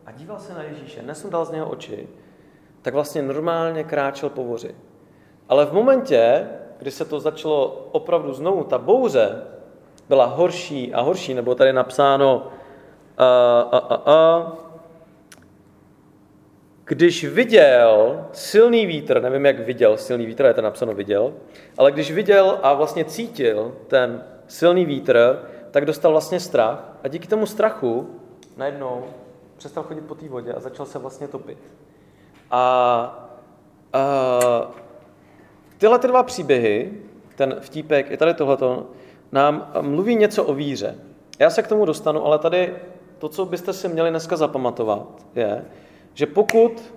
a 0.06 0.12
díval 0.12 0.38
se 0.38 0.54
na 0.54 0.62
Ježíše, 0.62 1.02
nesundal 1.02 1.44
z 1.44 1.50
něho 1.50 1.68
oči, 1.68 2.08
tak 2.82 2.94
vlastně 2.94 3.22
normálně 3.22 3.84
kráčel 3.84 4.28
po 4.28 4.44
voři. 4.44 4.74
Ale 5.48 5.66
v 5.66 5.72
momentě, 5.72 6.48
kdy 6.78 6.90
se 6.90 7.04
to 7.04 7.20
začalo 7.20 7.88
opravdu 7.92 8.32
znovu, 8.32 8.64
ta 8.64 8.78
bouře 8.78 9.42
byla 10.08 10.24
horší 10.24 10.94
a 10.94 11.00
horší, 11.00 11.34
nebo 11.34 11.54
tady 11.54 11.72
napsáno 11.72 12.48
a, 13.18 13.60
a, 13.60 13.78
a, 13.78 14.12
a, 14.12 14.52
když 16.84 17.24
viděl 17.24 18.24
silný 18.32 18.86
vítr, 18.86 19.22
nevím, 19.22 19.46
jak 19.46 19.60
viděl 19.60 19.96
silný 19.96 20.26
vítr, 20.26 20.44
je 20.44 20.54
to 20.54 20.62
napsáno 20.62 20.94
viděl, 20.94 21.34
ale 21.78 21.92
když 21.92 22.12
viděl 22.12 22.58
a 22.62 22.74
vlastně 22.74 23.04
cítil 23.04 23.74
ten 23.86 24.24
silný 24.46 24.84
vítr, 24.84 25.42
tak 25.70 25.84
dostal 25.84 26.12
vlastně 26.12 26.40
strach 26.40 26.98
a 27.02 27.08
díky 27.08 27.28
tomu 27.28 27.46
strachu 27.46 28.10
najednou 28.56 29.04
přestal 29.56 29.82
chodit 29.82 30.00
po 30.00 30.14
té 30.14 30.28
vodě 30.28 30.52
a 30.52 30.60
začal 30.60 30.86
se 30.86 30.98
vlastně 30.98 31.28
topit. 31.28 31.58
A, 32.50 32.60
a 33.92 34.70
tyhle 35.78 35.98
ty 35.98 36.08
dva 36.08 36.22
příběhy, 36.22 36.92
ten 37.36 37.56
vtípek 37.60 38.10
i 38.10 38.16
tady 38.16 38.34
tohleto, 38.34 38.86
nám 39.32 39.72
mluví 39.80 40.16
něco 40.16 40.44
o 40.44 40.54
víře. 40.54 40.94
Já 41.38 41.50
se 41.50 41.62
k 41.62 41.68
tomu 41.68 41.84
dostanu, 41.84 42.26
ale 42.26 42.38
tady 42.38 42.74
to, 43.18 43.28
co 43.28 43.44
byste 43.44 43.72
si 43.72 43.88
měli 43.88 44.10
dneska 44.10 44.36
zapamatovat, 44.36 45.26
je, 45.34 45.64
že 46.14 46.26
pokud 46.26 46.94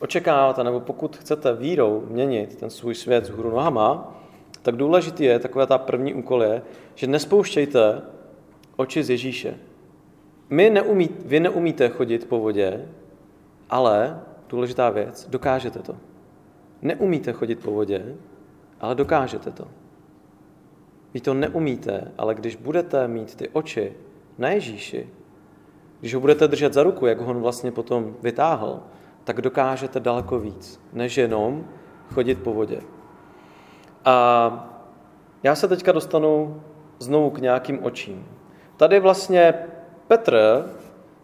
očekáváte, 0.00 0.64
nebo 0.64 0.80
pokud 0.80 1.16
chcete 1.16 1.54
vírou 1.54 2.04
měnit 2.08 2.56
ten 2.56 2.70
svůj 2.70 2.94
svět 2.94 3.24
z 3.24 3.30
hůru 3.30 3.50
nohama, 3.50 4.16
tak 4.64 4.76
důležitý 4.76 5.24
je, 5.24 5.38
taková 5.38 5.66
ta 5.66 5.78
první 5.78 6.14
úkol 6.14 6.42
je, 6.42 6.62
že 6.94 7.06
nespouštějte 7.06 8.02
oči 8.76 9.04
z 9.04 9.10
Ježíše. 9.10 9.54
My 10.50 10.70
neumí, 10.70 11.08
vy 11.24 11.40
neumíte 11.40 11.88
chodit 11.88 12.28
po 12.28 12.38
vodě, 12.40 12.88
ale 13.70 14.20
důležitá 14.48 14.90
věc, 14.90 15.28
dokážete 15.30 15.78
to. 15.78 15.96
Neumíte 16.82 17.32
chodit 17.32 17.60
po 17.60 17.70
vodě, 17.70 18.16
ale 18.80 18.94
dokážete 18.94 19.50
to. 19.50 19.68
Vy 21.14 21.20
to 21.20 21.34
neumíte, 21.34 22.12
ale 22.18 22.34
když 22.34 22.56
budete 22.56 23.08
mít 23.08 23.34
ty 23.34 23.48
oči 23.48 23.92
na 24.38 24.48
Ježíši, 24.48 25.08
když 26.00 26.14
ho 26.14 26.20
budete 26.20 26.48
držet 26.48 26.72
za 26.72 26.82
ruku, 26.82 27.06
jak 27.06 27.20
ho 27.20 27.30
on 27.30 27.40
vlastně 27.40 27.72
potom 27.72 28.16
vytáhl, 28.22 28.82
tak 29.24 29.40
dokážete 29.40 30.00
daleko 30.00 30.38
víc, 30.38 30.80
než 30.92 31.16
jenom 31.16 31.64
chodit 32.14 32.34
po 32.34 32.52
vodě. 32.52 32.80
A 34.04 34.70
já 35.42 35.54
se 35.54 35.68
teďka 35.68 35.92
dostanu 35.92 36.62
znovu 36.98 37.30
k 37.30 37.38
nějakým 37.38 37.84
očím. 37.84 38.28
Tady 38.76 39.00
vlastně 39.00 39.54
Petr 40.08 40.64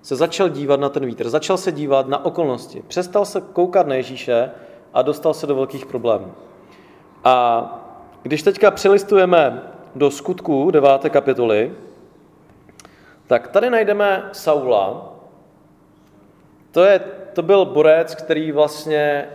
se 0.02 0.16
začal 0.16 0.48
dívat 0.48 0.80
na 0.80 0.88
ten 0.88 1.06
vítr, 1.06 1.28
začal 1.28 1.56
se 1.56 1.72
dívat 1.72 2.08
na 2.08 2.24
okolnosti, 2.24 2.82
přestal 2.88 3.24
se 3.24 3.40
koukat 3.40 3.86
na 3.86 3.94
Ježíše 3.94 4.50
a 4.94 5.02
dostal 5.02 5.34
se 5.34 5.46
do 5.46 5.54
velkých 5.54 5.86
problémů. 5.86 6.32
A 7.24 7.64
když 8.22 8.42
teďka 8.42 8.70
přelistujeme 8.70 9.62
do 9.94 10.10
skutků 10.10 10.70
9. 10.70 10.88
kapitoly, 11.10 11.74
tak 13.26 13.48
tady 13.48 13.70
najdeme 13.70 14.28
Saula. 14.32 15.12
To, 16.70 16.84
je, 16.84 17.00
to 17.32 17.42
byl 17.42 17.64
borec, 17.64 18.14
který 18.14 18.52
vlastně 18.52 19.28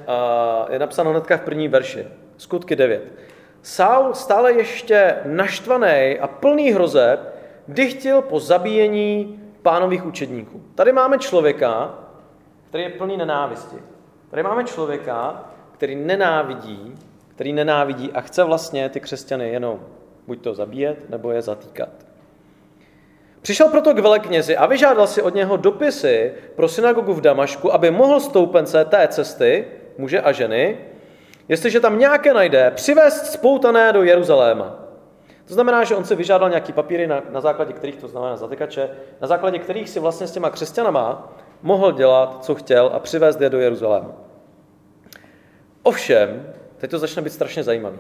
je 0.69 0.79
napsáno 0.79 1.11
hnedka 1.11 1.37
v 1.37 1.41
první 1.41 1.67
verši. 1.67 2.07
Skutky 2.37 2.75
9. 2.75 3.03
Saul 3.65 4.13
stále 4.13 4.53
ještě 4.53 5.17
naštvaný 5.25 6.19
a 6.19 6.27
plný 6.27 6.72
hrozeb 6.72 7.36
dychtil 7.67 8.22
po 8.22 8.39
zabíjení 8.39 9.39
pánových 9.62 10.05
učedníků. 10.05 10.62
Tady 10.75 10.91
máme 10.91 11.17
člověka, 11.17 12.00
který 12.69 12.84
je 12.84 12.89
plný 12.89 13.17
nenávisti. 13.17 13.75
Tady 14.29 14.43
máme 14.43 14.63
člověka, 14.63 15.45
který 15.72 15.95
nenávidí, 15.95 16.95
který 17.36 17.53
nenávidí 17.53 18.12
a 18.12 18.22
chce 18.22 18.43
vlastně 18.43 18.89
ty 18.89 19.00
křesťany 19.00 19.50
jenom 19.50 19.79
buď 20.27 20.41
to 20.41 20.53
zabíjet, 20.53 21.10
nebo 21.10 21.31
je 21.31 21.41
zatýkat. 21.41 21.89
Přišel 23.41 23.69
proto 23.69 23.93
k 23.93 24.00
veleknězi 24.00 24.57
a 24.57 24.65
vyžádal 24.65 25.07
si 25.07 25.22
od 25.22 25.36
něho 25.36 25.57
dopisy 25.57 26.34
pro 26.55 26.67
synagogu 26.67 27.13
v 27.13 27.22
Damašku, 27.22 27.74
aby 27.74 27.91
mohl 27.91 28.19
stoupence 28.19 28.86
té 28.86 29.07
cesty, 29.07 29.67
muže 29.98 30.22
a 30.22 30.31
ženy, 30.31 30.77
jestliže 31.47 31.79
tam 31.79 31.99
nějaké 31.99 32.33
najde, 32.33 32.71
přivést 32.71 33.25
spoutané 33.25 33.93
do 33.93 34.03
Jeruzaléma. 34.03 34.75
To 35.45 35.53
znamená, 35.53 35.83
že 35.83 35.95
on 35.95 36.05
si 36.05 36.15
vyžádal 36.15 36.49
nějaký 36.49 36.73
papíry, 36.73 37.07
na, 37.07 37.23
na 37.29 37.41
základě 37.41 37.73
kterých, 37.73 37.95
to 37.95 38.07
znamená 38.07 38.37
zatykače, 38.37 38.89
na 39.21 39.27
základě 39.27 39.59
kterých 39.59 39.89
si 39.89 39.99
vlastně 39.99 40.27
s 40.27 40.31
těma 40.31 40.49
křesťanama 40.49 41.33
mohl 41.61 41.91
dělat, 41.91 42.45
co 42.45 42.55
chtěl 42.55 42.91
a 42.93 42.99
přivést 42.99 43.41
je 43.41 43.49
do 43.49 43.59
Jeruzaléma. 43.59 44.11
Ovšem, 45.83 46.53
teď 46.77 46.91
to 46.91 46.99
začne 46.99 47.21
být 47.21 47.33
strašně 47.33 47.63
zajímavý. 47.63 47.97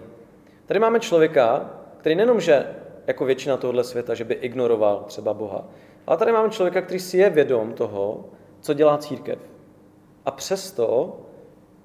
Tady 0.65 0.79
máme 0.79 0.99
člověka, 0.99 1.69
který 1.97 2.15
nejenom, 2.15 2.41
že 2.41 2.67
jako 3.07 3.25
většina 3.25 3.57
tohohle 3.57 3.83
světa, 3.83 4.13
že 4.13 4.23
by 4.23 4.33
ignoroval 4.33 5.03
třeba 5.07 5.33
Boha, 5.33 5.65
ale 6.07 6.17
tady 6.17 6.31
máme 6.31 6.49
člověka, 6.49 6.81
který 6.81 6.99
si 6.99 7.17
je 7.17 7.29
vědom 7.29 7.73
toho, 7.73 8.25
co 8.61 8.73
dělá 8.73 8.97
církev. 8.97 9.39
A 10.25 10.31
přesto 10.31 11.17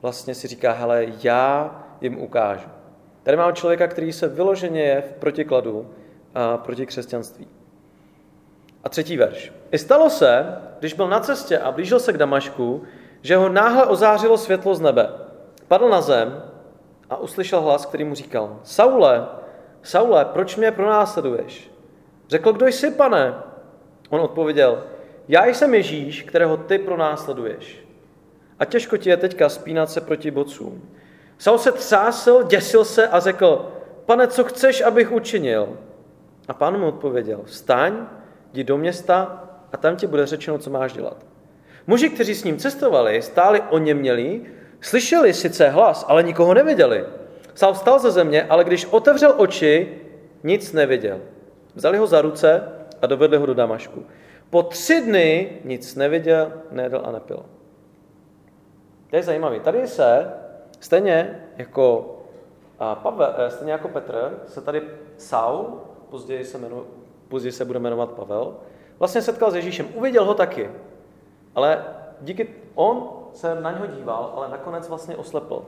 vlastně 0.03 0.35
si 0.35 0.49
říká, 0.49 0.73
hele, 0.73 1.07
já 1.23 1.75
jim 2.01 2.19
ukážu. 2.19 2.69
Tady 3.23 3.37
máme 3.37 3.53
člověka, 3.53 3.87
který 3.87 4.13
se 4.13 4.29
vyloženě 4.29 4.83
je 4.83 5.01
v 5.01 5.13
protikladu 5.13 5.91
a 6.35 6.57
proti 6.57 6.87
křesťanství. 6.87 7.49
A 8.85 8.89
třetí 8.89 9.17
verš. 9.17 9.53
I 9.71 9.79
stalo 9.79 10.11
se, 10.11 10.47
když 10.79 10.93
byl 10.95 11.09
na 11.09 11.21
cestě 11.21 11.59
a 11.59 11.73
blížil 11.73 12.01
se 12.01 12.13
k 12.13 12.19
Damašku, 12.19 12.83
že 13.23 13.37
ho 13.37 13.49
náhle 13.49 13.87
ozářilo 13.87 14.39
světlo 14.39 14.75
z 14.75 14.81
nebe. 14.81 15.09
Padl 15.69 15.89
na 15.89 16.01
zem 16.01 16.43
a 17.11 17.17
uslyšel 17.17 17.61
hlas, 17.61 17.87
který 17.87 18.05
mu 18.05 18.15
říkal, 18.15 18.61
Saule, 18.63 19.27
Saule, 19.83 20.25
proč 20.25 20.57
mě 20.57 20.73
pronásleduješ? 20.73 21.71
Řekl, 22.29 22.53
kdo 22.53 22.67
jsi, 22.67 22.91
pane? 22.91 23.35
On 24.11 24.21
odpověděl, 24.21 24.83
já 25.29 25.47
jsem 25.47 25.75
Ježíš, 25.75 26.23
kterého 26.23 26.57
ty 26.57 26.79
pronásleduješ. 26.79 27.90
A 28.61 28.65
těžko 28.65 28.97
ti 28.97 29.11
je 29.11 29.17
teďka 29.17 29.49
spínat 29.49 29.91
se 29.91 30.01
proti 30.01 30.31
bocům. 30.31 30.83
Saul 31.39 31.59
se 31.59 31.73
třásl, 31.73 32.43
děsil 32.43 32.85
se 32.85 33.09
a 33.09 33.21
řekl, 33.21 33.73
pane, 34.07 34.27
co 34.27 34.45
chceš, 34.45 34.81
abych 34.81 35.13
učinil? 35.13 35.79
A 36.49 36.53
pán 36.53 36.81
mu 36.81 36.87
odpověděl, 36.87 37.41
vstaň, 37.45 38.07
jdi 38.53 38.65
do 38.65 38.79
města 38.79 39.45
a 39.73 39.77
tam 39.77 39.97
ti 39.97 40.07
bude 40.07 40.27
řečeno, 40.27 40.59
co 40.59 40.71
máš 40.71 40.93
dělat. 40.93 41.27
Muži, 41.87 42.09
kteří 42.09 42.35
s 42.35 42.45
ním 42.45 42.57
cestovali, 42.57 43.23
stáli 43.23 43.63
němělí, 43.79 44.47
slyšeli 44.81 45.35
sice 45.35 45.69
hlas, 45.69 46.05
ale 46.09 46.23
nikoho 46.23 46.55
neviděli. 46.55 47.05
Saul 47.55 47.75
vstal 47.75 47.99
ze 47.99 48.11
země, 48.11 48.43
ale 48.43 48.65
když 48.65 48.87
otevřel 48.87 49.35
oči, 49.37 49.99
nic 50.45 50.73
neviděl. 50.73 51.21
Vzali 51.75 51.99
ho 51.99 52.07
za 52.07 52.21
ruce 52.21 52.63
a 53.03 53.07
dovedli 53.07 53.39
ho 53.39 53.47
do 53.47 53.55
Damašku. 53.55 54.07
po 54.51 54.63
tři 54.63 55.01
dny 55.01 55.53
nic 55.65 55.95
neviděl, 55.95 56.53
nejedl 56.71 57.03
a 57.05 57.13
nepil. 57.13 57.45
To 59.11 59.17
je 59.17 59.23
zajímavé. 59.23 59.61
Tady 59.61 59.87
se 59.87 60.33
stejně 60.81 61.45
jako, 61.57 62.17
Pavel, 62.95 63.35
eh, 63.37 63.51
stejně 63.51 63.73
jako 63.73 63.89
Petr, 63.89 64.43
se 64.47 64.61
tady 64.61 64.83
Saul, 65.17 65.81
později 66.11 66.45
se, 66.45 66.59
jmenu, 66.59 66.85
později 67.29 67.53
se 67.53 67.65
bude 67.65 67.79
jmenovat 67.79 68.11
Pavel, 68.11 68.55
vlastně 68.99 69.23
setkal 69.23 69.51
s 69.51 69.55
Ježíšem. 69.55 69.87
Uviděl 69.95 70.25
ho 70.25 70.35
taky, 70.35 70.71
ale 71.55 71.85
díky 72.21 72.49
on 72.75 73.09
se 73.33 73.61
na 73.61 73.73
něho 73.73 73.87
díval, 73.87 74.33
ale 74.37 74.49
nakonec 74.49 74.89
vlastně 74.89 75.17
oslepl. 75.17 75.65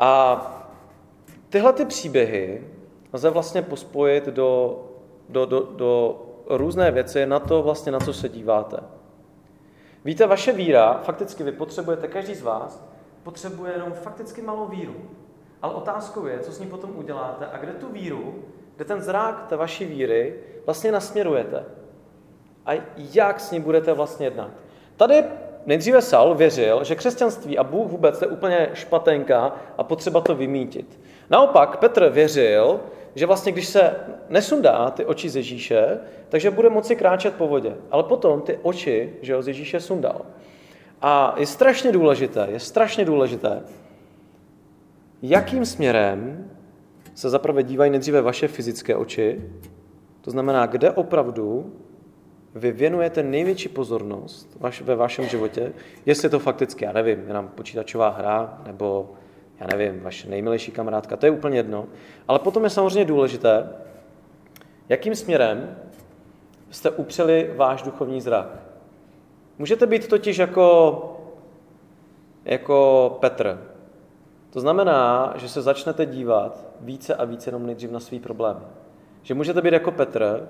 A 0.00 0.40
tyhle 1.48 1.72
ty 1.72 1.84
příběhy 1.84 2.68
lze 3.12 3.30
vlastně 3.30 3.62
pospojit 3.62 4.26
do, 4.26 4.82
do, 5.28 5.46
do, 5.46 5.60
do 5.60 6.22
různé 6.48 6.90
věci 6.90 7.26
na 7.26 7.40
to, 7.40 7.62
vlastně, 7.62 7.92
na 7.92 8.00
co 8.00 8.12
se 8.12 8.28
díváte. 8.28 8.76
Víte, 10.04 10.26
vaše 10.26 10.52
víra, 10.52 11.00
fakticky 11.02 11.42
vy 11.42 11.52
potřebujete, 11.52 12.08
každý 12.08 12.34
z 12.34 12.42
vás, 12.42 12.84
potřebuje 13.22 13.72
jenom 13.72 13.92
fakticky 13.92 14.42
malou 14.42 14.66
víru. 14.66 14.94
Ale 15.62 15.74
otázkou 15.74 16.26
je, 16.26 16.40
co 16.40 16.52
s 16.52 16.60
ní 16.60 16.66
potom 16.66 16.96
uděláte 16.96 17.46
a 17.52 17.58
kde 17.58 17.72
tu 17.72 17.88
víru, 17.88 18.34
kde 18.76 18.84
ten 18.84 19.02
zrák 19.02 19.46
té 19.48 19.56
vaší 19.56 19.84
víry 19.84 20.34
vlastně 20.64 20.92
nasměrujete. 20.92 21.64
A 22.66 22.82
jak 22.96 23.40
s 23.40 23.50
ní 23.50 23.60
budete 23.60 23.92
vlastně 23.92 24.26
jednat. 24.26 24.50
Tady 24.96 25.24
nejdříve 25.66 26.02
Saul 26.02 26.34
věřil, 26.34 26.84
že 26.84 26.96
křesťanství 26.96 27.58
a 27.58 27.64
Bůh 27.64 27.90
vůbec 27.90 28.22
je 28.22 28.28
úplně 28.28 28.70
špatenka 28.74 29.52
a 29.78 29.84
potřeba 29.84 30.20
to 30.20 30.34
vymítit. 30.34 31.00
Naopak 31.30 31.76
Petr 31.76 32.08
věřil, 32.08 32.80
že 33.14 33.26
vlastně 33.26 33.52
když 33.52 33.68
se 33.68 33.96
nesundá 34.28 34.90
ty 34.90 35.04
oči 35.04 35.28
z 35.28 35.36
Ježíše, 35.36 35.98
takže 36.28 36.50
bude 36.50 36.70
moci 36.70 36.96
kráčet 36.96 37.34
po 37.34 37.48
vodě. 37.48 37.76
Ale 37.90 38.02
potom 38.02 38.40
ty 38.40 38.58
oči, 38.62 39.12
že 39.22 39.34
ho 39.34 39.42
z 39.42 39.48
Ježíše 39.48 39.80
sundal. 39.80 40.20
A 41.02 41.34
je 41.38 41.46
strašně 41.46 41.92
důležité, 41.92 42.48
je 42.50 42.60
strašně 42.60 43.04
důležité, 43.04 43.62
jakým 45.22 45.64
směrem 45.64 46.50
se 47.14 47.30
zaprvé 47.30 47.62
dívají 47.62 47.90
nejdříve 47.90 48.22
vaše 48.22 48.48
fyzické 48.48 48.96
oči, 48.96 49.50
to 50.20 50.30
znamená, 50.30 50.66
kde 50.66 50.90
opravdu 50.90 51.72
vy 52.54 52.72
věnujete 52.72 53.22
největší 53.22 53.68
pozornost 53.68 54.56
ve 54.80 54.94
vašem 54.96 55.24
životě, 55.24 55.72
jestli 56.06 56.26
je 56.26 56.30
to 56.30 56.38
fakticky, 56.38 56.84
já 56.84 56.92
nevím, 56.92 57.24
jenom 57.28 57.48
počítačová 57.48 58.08
hra, 58.08 58.62
nebo 58.66 59.10
já 59.60 59.66
nevím, 59.76 60.00
vaše 60.00 60.28
nejmilejší 60.28 60.72
kamarádka, 60.72 61.16
to 61.16 61.26
je 61.26 61.32
úplně 61.32 61.58
jedno. 61.58 61.86
Ale 62.28 62.38
potom 62.38 62.64
je 62.64 62.70
samozřejmě 62.70 63.04
důležité, 63.04 63.68
jakým 64.88 65.14
směrem 65.14 65.76
jste 66.70 66.90
upřeli 66.90 67.50
váš 67.56 67.82
duchovní 67.82 68.20
zrak. 68.20 68.48
Můžete 69.58 69.86
být 69.86 70.08
totiž 70.08 70.38
jako, 70.38 71.20
jako 72.44 73.18
Petr. 73.20 73.60
To 74.50 74.60
znamená, 74.60 75.32
že 75.36 75.48
se 75.48 75.62
začnete 75.62 76.06
dívat 76.06 76.64
více 76.80 77.14
a 77.14 77.24
více 77.24 77.48
jenom 77.48 77.66
nejdřív 77.66 77.90
na 77.90 78.00
svý 78.00 78.20
problémy. 78.20 78.60
Že 79.22 79.34
můžete 79.34 79.62
být 79.62 79.72
jako 79.72 79.90
Petr, 79.90 80.48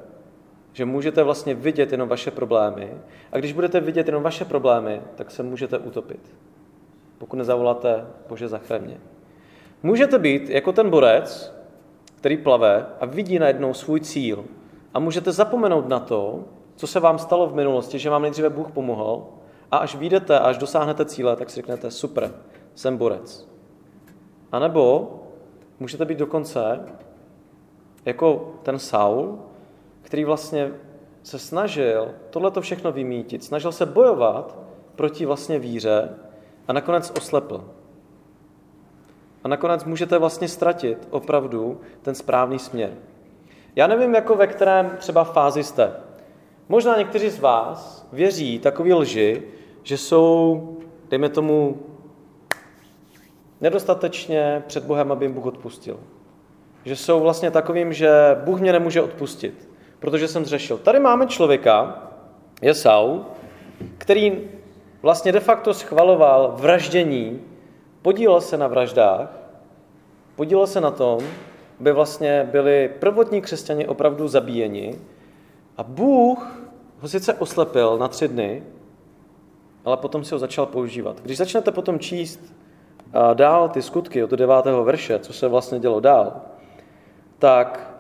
že 0.73 0.85
můžete 0.85 1.23
vlastně 1.23 1.55
vidět 1.55 1.93
jenom 1.93 2.09
vaše 2.09 2.31
problémy 2.31 2.95
a 3.33 3.39
když 3.39 3.53
budete 3.53 3.81
vidět 3.81 4.07
jenom 4.07 4.23
vaše 4.23 4.45
problémy, 4.45 5.03
tak 5.15 5.31
se 5.31 5.43
můžete 5.43 5.79
utopit 5.79 6.35
pokud 7.25 7.37
nezavoláte 7.37 8.07
Bože 8.29 8.49
zachraň 8.49 8.97
Můžete 9.83 10.19
být 10.19 10.51
jako 10.51 10.73
ten 10.73 10.91
borec, 10.91 11.55
který 12.17 12.37
plave 12.37 12.87
a 13.01 13.07
vidí 13.07 13.39
najednou 13.39 13.75
svůj 13.75 14.01
cíl. 14.01 14.45
A 14.95 14.99
můžete 14.99 15.33
zapomenout 15.33 15.89
na 15.89 16.01
to, 16.01 16.45
co 16.77 16.87
se 16.87 17.01
vám 17.01 17.19
stalo 17.19 17.47
v 17.47 17.55
minulosti, 17.55 17.99
že 17.99 18.11
vám 18.11 18.23
nejdříve 18.23 18.51
Bůh 18.51 18.71
pomohl. 18.71 19.27
A 19.71 19.77
až 19.77 19.97
vyjdete 19.97 20.39
a 20.39 20.45
až 20.45 20.59
dosáhnete 20.59 21.05
cíle, 21.05 21.37
tak 21.37 21.51
si 21.51 21.57
řeknete, 21.57 21.91
super, 21.91 22.35
jsem 22.75 22.97
borec. 22.97 23.49
A 24.53 24.59
nebo 24.59 25.13
můžete 25.81 26.05
být 26.05 26.19
dokonce 26.19 26.81
jako 28.05 28.55
ten 28.63 28.79
Saul, 28.79 29.39
který 30.03 30.25
vlastně 30.25 30.73
se 31.23 31.39
snažil 31.39 32.15
tohleto 32.31 32.61
všechno 32.61 32.93
vymítit, 32.93 33.45
snažil 33.45 33.73
se 33.73 33.87
bojovat 33.87 34.59
proti 34.97 35.27
vlastně 35.27 35.59
víře 35.59 36.09
a 36.69 36.73
nakonec 36.73 37.13
oslepl. 37.17 37.65
A 39.45 39.49
nakonec 39.49 39.85
můžete 39.85 40.19
vlastně 40.19 40.49
ztratit 40.49 41.09
opravdu 41.11 41.81
ten 42.03 42.15
správný 42.15 42.59
směr. 42.59 42.93
Já 43.77 43.87
nevím, 43.87 44.15
jako 44.15 44.35
ve 44.35 44.47
kterém 44.47 44.97
třeba 44.99 45.25
fázi 45.25 45.65
jste. 45.65 45.93
Možná 46.69 46.97
někteří 46.99 47.31
z 47.31 47.41
vás 47.41 48.09
věří 48.13 48.59
takový 48.59 48.95
lži, 48.95 49.43
že 49.83 49.99
jsou, 49.99 50.69
dejme 51.09 51.29
tomu, 51.29 51.83
nedostatečně 53.61 54.63
před 54.67 54.85
Bohem, 54.85 55.13
aby 55.13 55.25
jim 55.25 55.33
Bůh 55.33 55.47
odpustil. 55.47 56.01
Že 56.85 56.97
jsou 56.97 57.21
vlastně 57.21 57.51
takovým, 57.51 57.93
že 57.93 58.11
Bůh 58.45 58.61
mě 58.61 58.73
nemůže 58.73 59.03
odpustit, 59.03 59.69
protože 59.99 60.29
jsem 60.29 60.45
zřešil. 60.45 60.79
Tady 60.79 61.01
máme 61.01 61.27
člověka, 61.27 62.03
je 62.63 62.75
Saul, 62.75 63.25
který 63.99 64.41
vlastně 65.05 65.33
de 65.33 65.41
facto 65.41 65.75
schvaloval 65.75 66.55
vraždění, 66.57 67.41
podílel 68.03 68.41
se 68.41 68.57
na 68.57 68.67
vraždách, 68.67 69.29
podílel 70.37 70.67
se 70.67 70.81
na 70.81 70.91
tom, 70.91 71.21
aby 71.81 71.93
vlastně 71.93 72.49
byli 72.53 72.91
prvotní 72.99 73.41
křesťani 73.41 73.87
opravdu 73.87 74.29
zabíjeni 74.29 74.99
a 75.77 75.83
Bůh 75.83 76.65
ho 77.01 77.09
sice 77.09 77.35
oslepil 77.35 77.99
na 77.99 78.09
tři 78.09 78.29
dny, 78.29 78.63
ale 79.85 79.97
potom 79.97 80.25
si 80.25 80.35
ho 80.35 80.39
začal 80.39 80.67
používat. 80.67 81.21
Když 81.23 81.39
začnete 81.39 81.71
potom 81.71 81.99
číst 81.99 82.55
dál 83.35 83.69
ty 83.69 83.83
skutky 83.83 84.25
od 84.25 84.31
9. 84.31 84.55
verše, 84.83 85.19
co 85.19 85.33
se 85.33 85.49
vlastně 85.49 85.79
dělo 85.79 86.01
dál, 86.01 86.41
tak 87.39 87.95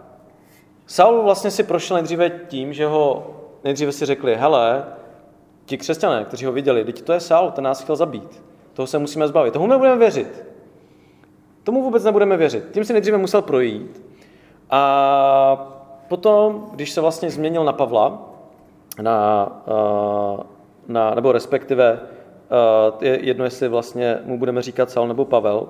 Saul 0.86 1.22
vlastně 1.22 1.50
si 1.50 1.62
prošel 1.62 1.94
nejdříve 1.94 2.30
tím, 2.30 2.72
že 2.72 2.86
ho 2.86 3.34
nejdříve 3.64 3.92
si 3.92 4.06
řekli, 4.06 4.36
hele, 4.36 4.84
ti 5.66 5.78
křesťané, 5.78 6.24
kteří 6.24 6.44
ho 6.44 6.52
viděli, 6.52 6.84
teď 6.84 7.02
to 7.02 7.12
je 7.12 7.20
Saul, 7.20 7.50
ten 7.50 7.64
nás 7.64 7.82
chtěl 7.82 7.96
zabít. 7.96 8.42
Toho 8.72 8.86
se 8.86 8.98
musíme 8.98 9.28
zbavit. 9.28 9.52
Tomu 9.52 9.66
nebudeme 9.66 9.96
věřit. 9.96 10.44
Tomu 11.64 11.82
vůbec 11.82 12.04
nebudeme 12.04 12.36
věřit. 12.36 12.64
Tím 12.70 12.84
si 12.84 12.92
nejdříve 12.92 13.18
musel 13.18 13.42
projít. 13.42 14.02
A 14.70 15.74
potom, 16.08 16.66
když 16.72 16.90
se 16.90 17.00
vlastně 17.00 17.30
změnil 17.30 17.64
na 17.64 17.72
Pavla, 17.72 18.22
na, 19.02 19.48
eh, 19.68 20.42
na, 20.88 21.14
nebo 21.14 21.32
respektive 21.32 22.00
eh, 23.00 23.06
je 23.06 23.24
jedno, 23.24 23.44
jestli 23.44 23.68
vlastně 23.68 24.18
mu 24.24 24.38
budeme 24.38 24.62
říkat 24.62 24.90
Saul 24.90 25.08
nebo 25.08 25.24
Pavel, 25.24 25.68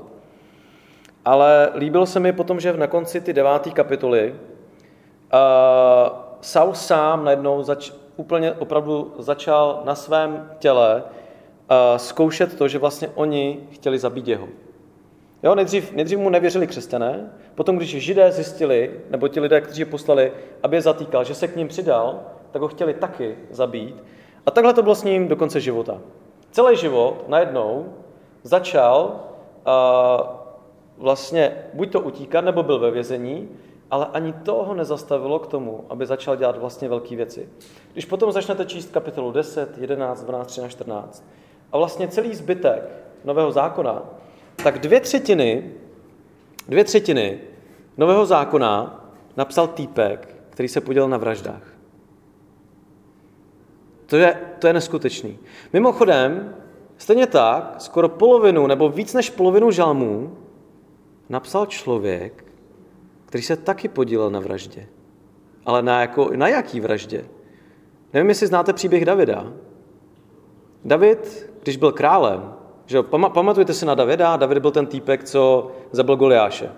ale 1.25 1.71
líbilo 1.75 2.07
se 2.07 2.21
mi 2.21 2.33
potom, 2.33 2.61
že 2.61 2.73
na 2.73 2.87
konci 2.87 3.21
ty 3.21 3.33
deváté 3.33 3.71
kapitoly 3.71 4.35
uh, 4.35 6.19
Saul 6.41 6.75
sám 6.75 7.25
najednou 7.25 7.63
zač, 7.63 7.93
úplně 8.17 8.53
opravdu 8.53 9.15
začal 9.19 9.83
na 9.85 9.95
svém 9.95 10.51
těle 10.59 11.03
uh, 11.03 11.77
zkoušet 11.97 12.59
to, 12.59 12.69
že 12.69 12.79
vlastně 12.79 13.09
oni 13.15 13.61
chtěli 13.71 13.99
zabít 13.99 14.29
jeho. 14.29 14.49
Jo, 15.43 15.55
nejdřív, 15.55 15.93
nejdřív 15.93 16.19
mu 16.19 16.31
nevěřili 16.31 16.67
křesťané, 16.67 17.31
potom 17.55 17.77
když 17.77 17.91
židé 17.91 18.33
zjistili, 18.33 19.01
nebo 19.11 19.29
ti 19.29 19.41
lidé, 19.41 19.61
kteří 19.61 19.81
je 19.81 19.87
poslali, 19.87 20.33
aby 20.63 20.77
je 20.77 20.83
zatýkal, 20.83 21.25
že 21.25 21.35
se 21.35 21.49
k 21.49 21.57
ním 21.57 21.69
přidal, 21.69 22.21
tak 22.51 22.63
ho 22.63 22.69
chtěli 22.69 22.95
taky 22.95 23.37
zabít. 23.51 24.03
A 24.47 24.51
takhle 24.51 24.75
to 24.75 24.83
bylo 24.83 24.95
s 24.95 25.05
ním 25.05 25.29
do 25.29 25.37
konce 25.37 25.61
života. 25.61 26.01
Celý 26.51 26.77
život 26.77 27.25
najednou 27.29 27.93
začal 28.43 29.21
uh, 29.67 30.27
vlastně 30.99 31.57
buď 31.75 31.93
to 31.93 32.01
utíkat, 32.01 32.45
nebo 32.45 32.63
byl 32.63 32.79
ve 32.79 32.91
vězení, 32.91 33.49
ale 33.91 34.07
ani 34.13 34.33
to 34.33 34.55
ho 34.55 34.75
nezastavilo 34.75 35.39
k 35.39 35.47
tomu, 35.47 35.85
aby 35.89 36.07
začal 36.07 36.37
dělat 36.37 36.59
vlastně 36.59 36.89
velké 36.89 37.17
věci. 37.17 37.49
Když 37.93 38.05
potom 38.05 38.33
začnete 38.33 38.65
číst 38.65 38.93
kapitolu 38.93 39.33
10, 39.33 39.79
11, 39.79 40.25
12, 40.25 40.47
13, 40.47 40.71
14 40.71 41.25
a 41.73 41.79
vlastně 41.79 42.09
celý 42.09 42.35
zbytek 42.35 43.05
Nového 43.25 43.53
zákona, 43.53 44.03
tak 44.63 44.79
dvě 44.79 45.01
třetiny, 45.01 45.73
dvě 46.69 46.85
třetiny 46.85 47.41
Nového 47.97 48.27
zákona 48.27 49.05
napsal 49.37 49.69
týpek, 49.69 50.37
který 50.51 50.69
se 50.69 50.81
podělil 50.81 51.09
na 51.09 51.17
vraždách. 51.17 51.63
To 54.07 54.17
je, 54.17 54.41
to 54.59 54.67
je 54.67 54.73
neskutečný. 54.73 55.39
Mimochodem, 55.73 56.55
stejně 56.99 57.27
tak, 57.27 57.75
skoro 57.79 58.09
polovinu 58.09 58.67
nebo 58.67 58.89
víc 58.89 59.15
než 59.15 59.31
polovinu 59.31 59.71
žalmů 59.71 60.37
napsal 61.29 61.67
člověk, 61.67 62.44
který 63.35 63.43
se 63.43 63.57
taky 63.57 63.89
podílel 63.89 64.31
na 64.31 64.41
vraždě. 64.41 64.87
Ale 65.67 65.83
na, 65.83 66.01
jako, 66.01 66.31
na 66.37 66.49
jaký 66.49 66.81
vraždě? 66.81 67.25
Nevím, 68.13 68.29
jestli 68.29 68.47
znáte 68.47 68.73
příběh 68.73 69.05
Davida. 69.05 69.53
David, 70.85 71.51
když 71.63 71.77
byl 71.77 71.93
králem, 71.93 72.55
že 72.87 73.03
pamatujete 73.03 73.75
si 73.75 73.87
na 73.87 73.95
Davida? 73.95 74.37
David 74.37 74.59
byl 74.59 74.71
ten 74.71 74.87
týpek, 74.87 75.25
co 75.25 75.71
zabil 75.93 76.17
Goliáše. 76.17 76.71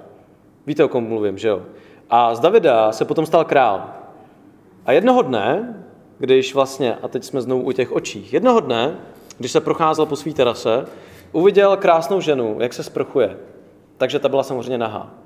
Víte, 0.67 0.85
o 0.85 0.89
kom 0.89 1.05
mluvím, 1.05 1.39
že 1.39 1.49
jo? 1.49 1.63
A 2.11 2.35
z 2.35 2.41
Davida 2.41 2.93
se 2.93 3.05
potom 3.05 3.27
stal 3.27 3.45
král. 3.45 3.91
A 4.87 4.93
jednoho 4.93 5.23
dne, 5.23 5.85
když 6.19 6.55
vlastně, 6.55 6.95
a 6.95 7.09
teď 7.09 7.25
jsme 7.25 7.41
znovu 7.41 7.63
u 7.63 7.73
těch 7.73 7.93
očích, 7.93 8.33
jednoho 8.33 8.61
dne, 8.61 8.97
když 9.39 9.53
se 9.53 9.61
procházel 9.61 10.07
po 10.07 10.17
své 10.17 10.33
terase, 10.33 10.87
uviděl 11.33 11.77
krásnou 11.77 12.21
ženu, 12.21 12.57
jak 12.61 12.73
se 12.73 12.83
sprchuje. 12.83 13.37
Takže 13.97 14.19
ta 14.19 14.29
byla 14.29 14.43
samozřejmě 14.43 14.79
nahá. 14.79 15.26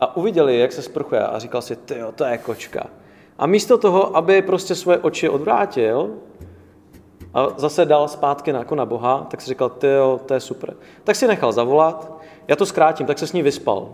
A 0.00 0.16
uviděli, 0.16 0.58
jak 0.58 0.72
se 0.72 0.82
sprchuje 0.82 1.26
a 1.26 1.38
říkal 1.38 1.62
si, 1.62 1.76
ty 1.76 1.94
to 2.14 2.24
je 2.24 2.38
kočka. 2.38 2.86
A 3.38 3.46
místo 3.46 3.78
toho, 3.78 4.16
aby 4.16 4.42
prostě 4.42 4.74
svoje 4.74 4.98
oči 4.98 5.28
odvrátil 5.28 6.10
a 7.34 7.48
zase 7.56 7.84
dal 7.84 8.08
zpátky 8.08 8.52
na, 8.52 8.58
jako 8.58 8.74
na 8.74 8.86
Boha, 8.86 9.26
tak 9.30 9.40
si 9.40 9.48
říkal, 9.48 9.68
ty 9.68 9.86
to 10.26 10.34
je 10.34 10.40
super. 10.40 10.76
Tak 11.04 11.16
si 11.16 11.26
nechal 11.26 11.52
zavolat, 11.52 12.12
já 12.48 12.56
to 12.56 12.66
zkrátím, 12.66 13.06
tak 13.06 13.18
se 13.18 13.26
s 13.26 13.32
ní 13.32 13.42
vyspal. 13.42 13.88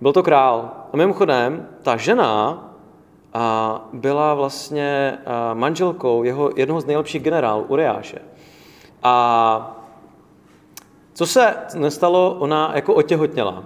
Byl 0.00 0.12
to 0.12 0.22
král. 0.22 0.70
A 0.92 0.96
mimochodem, 0.96 1.68
ta 1.82 1.96
žena 1.96 2.58
a 3.34 3.88
byla 3.92 4.34
vlastně 4.34 5.18
manželkou 5.54 6.22
jeho, 6.22 6.50
jednoho 6.56 6.80
z 6.80 6.86
nejlepších 6.86 7.22
generálů, 7.22 7.62
Uriáše. 7.62 8.18
A 9.02 9.76
co 11.14 11.26
se 11.26 11.54
nestalo, 11.74 12.36
ona 12.38 12.72
jako 12.74 12.94
otěhotněla. 12.94 13.64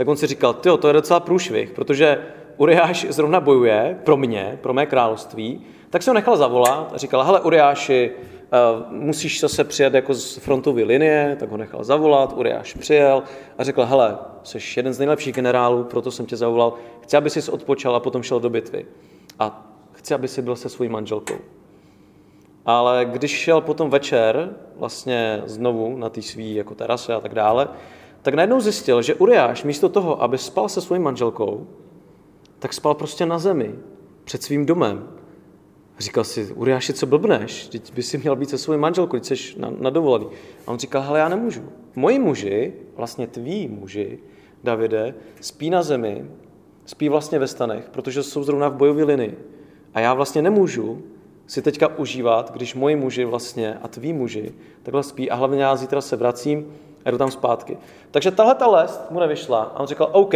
Tak 0.00 0.08
on 0.08 0.16
si 0.16 0.26
říkal, 0.26 0.54
ty 0.54 0.70
to 0.78 0.88
je 0.88 0.92
docela 0.92 1.20
průšvih, 1.20 1.70
protože 1.70 2.18
Uriáš 2.56 3.06
zrovna 3.08 3.40
bojuje 3.40 3.98
pro 4.04 4.16
mě, 4.16 4.58
pro 4.60 4.72
mé 4.72 4.86
království, 4.86 5.60
tak 5.90 6.02
se 6.02 6.10
ho 6.10 6.14
nechal 6.14 6.36
zavolat 6.36 6.92
a 6.94 6.98
říkal, 6.98 7.24
hele 7.24 7.40
Uriáši, 7.40 8.10
musíš 8.90 9.40
zase 9.40 9.64
přijet 9.64 9.94
jako 9.94 10.14
z 10.14 10.36
frontové 10.36 10.82
linie, 10.82 11.36
tak 11.40 11.50
ho 11.50 11.56
nechal 11.56 11.84
zavolat, 11.84 12.32
Uriáš 12.36 12.74
přijel 12.74 13.22
a 13.58 13.64
řekl, 13.64 13.84
hele, 13.84 14.18
jsi 14.42 14.58
jeden 14.76 14.92
z 14.92 14.98
nejlepších 14.98 15.34
generálů, 15.34 15.84
proto 15.84 16.10
jsem 16.10 16.26
tě 16.26 16.36
zavolal, 16.36 16.74
chci, 17.02 17.16
aby 17.16 17.30
jsi 17.30 17.50
odpočal 17.50 17.96
a 17.96 18.00
potom 18.00 18.22
šel 18.22 18.40
do 18.40 18.50
bitvy. 18.50 18.86
A 19.38 19.72
chci, 19.92 20.14
aby 20.14 20.28
si 20.28 20.42
byl 20.42 20.56
se 20.56 20.68
svojí 20.68 20.90
manželkou. 20.90 21.36
Ale 22.66 23.04
když 23.04 23.30
šel 23.30 23.60
potom 23.60 23.90
večer, 23.90 24.50
vlastně 24.76 25.42
znovu 25.46 25.96
na 25.96 26.08
té 26.08 26.22
svý 26.22 26.54
jako 26.54 26.74
terase 26.74 27.14
a 27.14 27.20
tak 27.20 27.34
dále, 27.34 27.68
tak 28.22 28.34
najednou 28.34 28.60
zjistil, 28.60 29.02
že 29.02 29.14
Uriáš 29.14 29.64
místo 29.64 29.88
toho, 29.88 30.22
aby 30.22 30.38
spal 30.38 30.68
se 30.68 30.80
svojí 30.80 31.00
manželkou, 31.00 31.66
tak 32.58 32.72
spal 32.72 32.94
prostě 32.94 33.26
na 33.26 33.38
zemi, 33.38 33.74
před 34.24 34.42
svým 34.42 34.66
domem. 34.66 35.08
Říkal 35.98 36.24
si, 36.24 36.52
Uriáši, 36.54 36.92
co 36.92 37.06
blbneš? 37.06 37.66
Teď 37.66 37.94
by 37.94 38.02
si 38.02 38.18
měl 38.18 38.36
být 38.36 38.50
se 38.50 38.58
svou 38.58 38.78
manželkou, 38.78 39.18
teď 39.18 39.26
jsi 39.26 39.58
na, 39.58 39.72
na 39.78 39.90
dovolený. 39.90 40.26
A 40.66 40.70
on 40.70 40.78
říkal, 40.78 41.02
hele, 41.02 41.18
já 41.18 41.28
nemůžu. 41.28 41.62
Moji 41.96 42.18
muži, 42.18 42.72
vlastně 42.96 43.26
tví 43.26 43.68
muži, 43.68 44.18
Davide, 44.64 45.14
spí 45.40 45.70
na 45.70 45.82
zemi, 45.82 46.30
spí 46.86 47.08
vlastně 47.08 47.38
ve 47.38 47.46
stanech, 47.46 47.88
protože 47.90 48.22
jsou 48.22 48.42
zrovna 48.42 48.68
v 48.68 48.76
bojové 48.76 49.04
linii. 49.04 49.38
A 49.94 50.00
já 50.00 50.14
vlastně 50.14 50.42
nemůžu 50.42 51.02
si 51.46 51.62
teďka 51.62 51.98
užívat, 51.98 52.52
když 52.52 52.74
moji 52.74 52.96
muži 52.96 53.24
vlastně 53.24 53.74
a 53.82 53.88
tví 53.88 54.12
muži 54.12 54.54
takhle 54.82 55.02
spí 55.02 55.30
a 55.30 55.34
hlavně 55.34 55.62
já 55.62 55.76
zítra 55.76 56.00
se 56.00 56.16
vracím 56.16 56.66
a 57.04 57.10
jdu 57.10 57.18
tam 57.18 57.30
zpátky. 57.30 57.78
Takže 58.10 58.30
tahle 58.30 58.54
ta 58.54 58.66
lest 58.66 59.10
mu 59.10 59.20
nevyšla 59.20 59.62
a 59.62 59.80
on 59.80 59.86
říkal, 59.86 60.08
OK, 60.12 60.34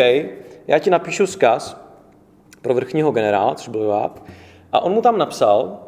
já 0.66 0.78
ti 0.80 0.90
napíšu 0.90 1.26
zkaz 1.26 1.84
pro 2.62 2.74
vrchního 2.74 3.12
generála, 3.12 3.54
což 3.54 3.68
byl 3.68 3.82
Joab, 3.82 4.18
a 4.72 4.80
on 4.80 4.92
mu 4.92 5.02
tam 5.02 5.18
napsal, 5.18 5.78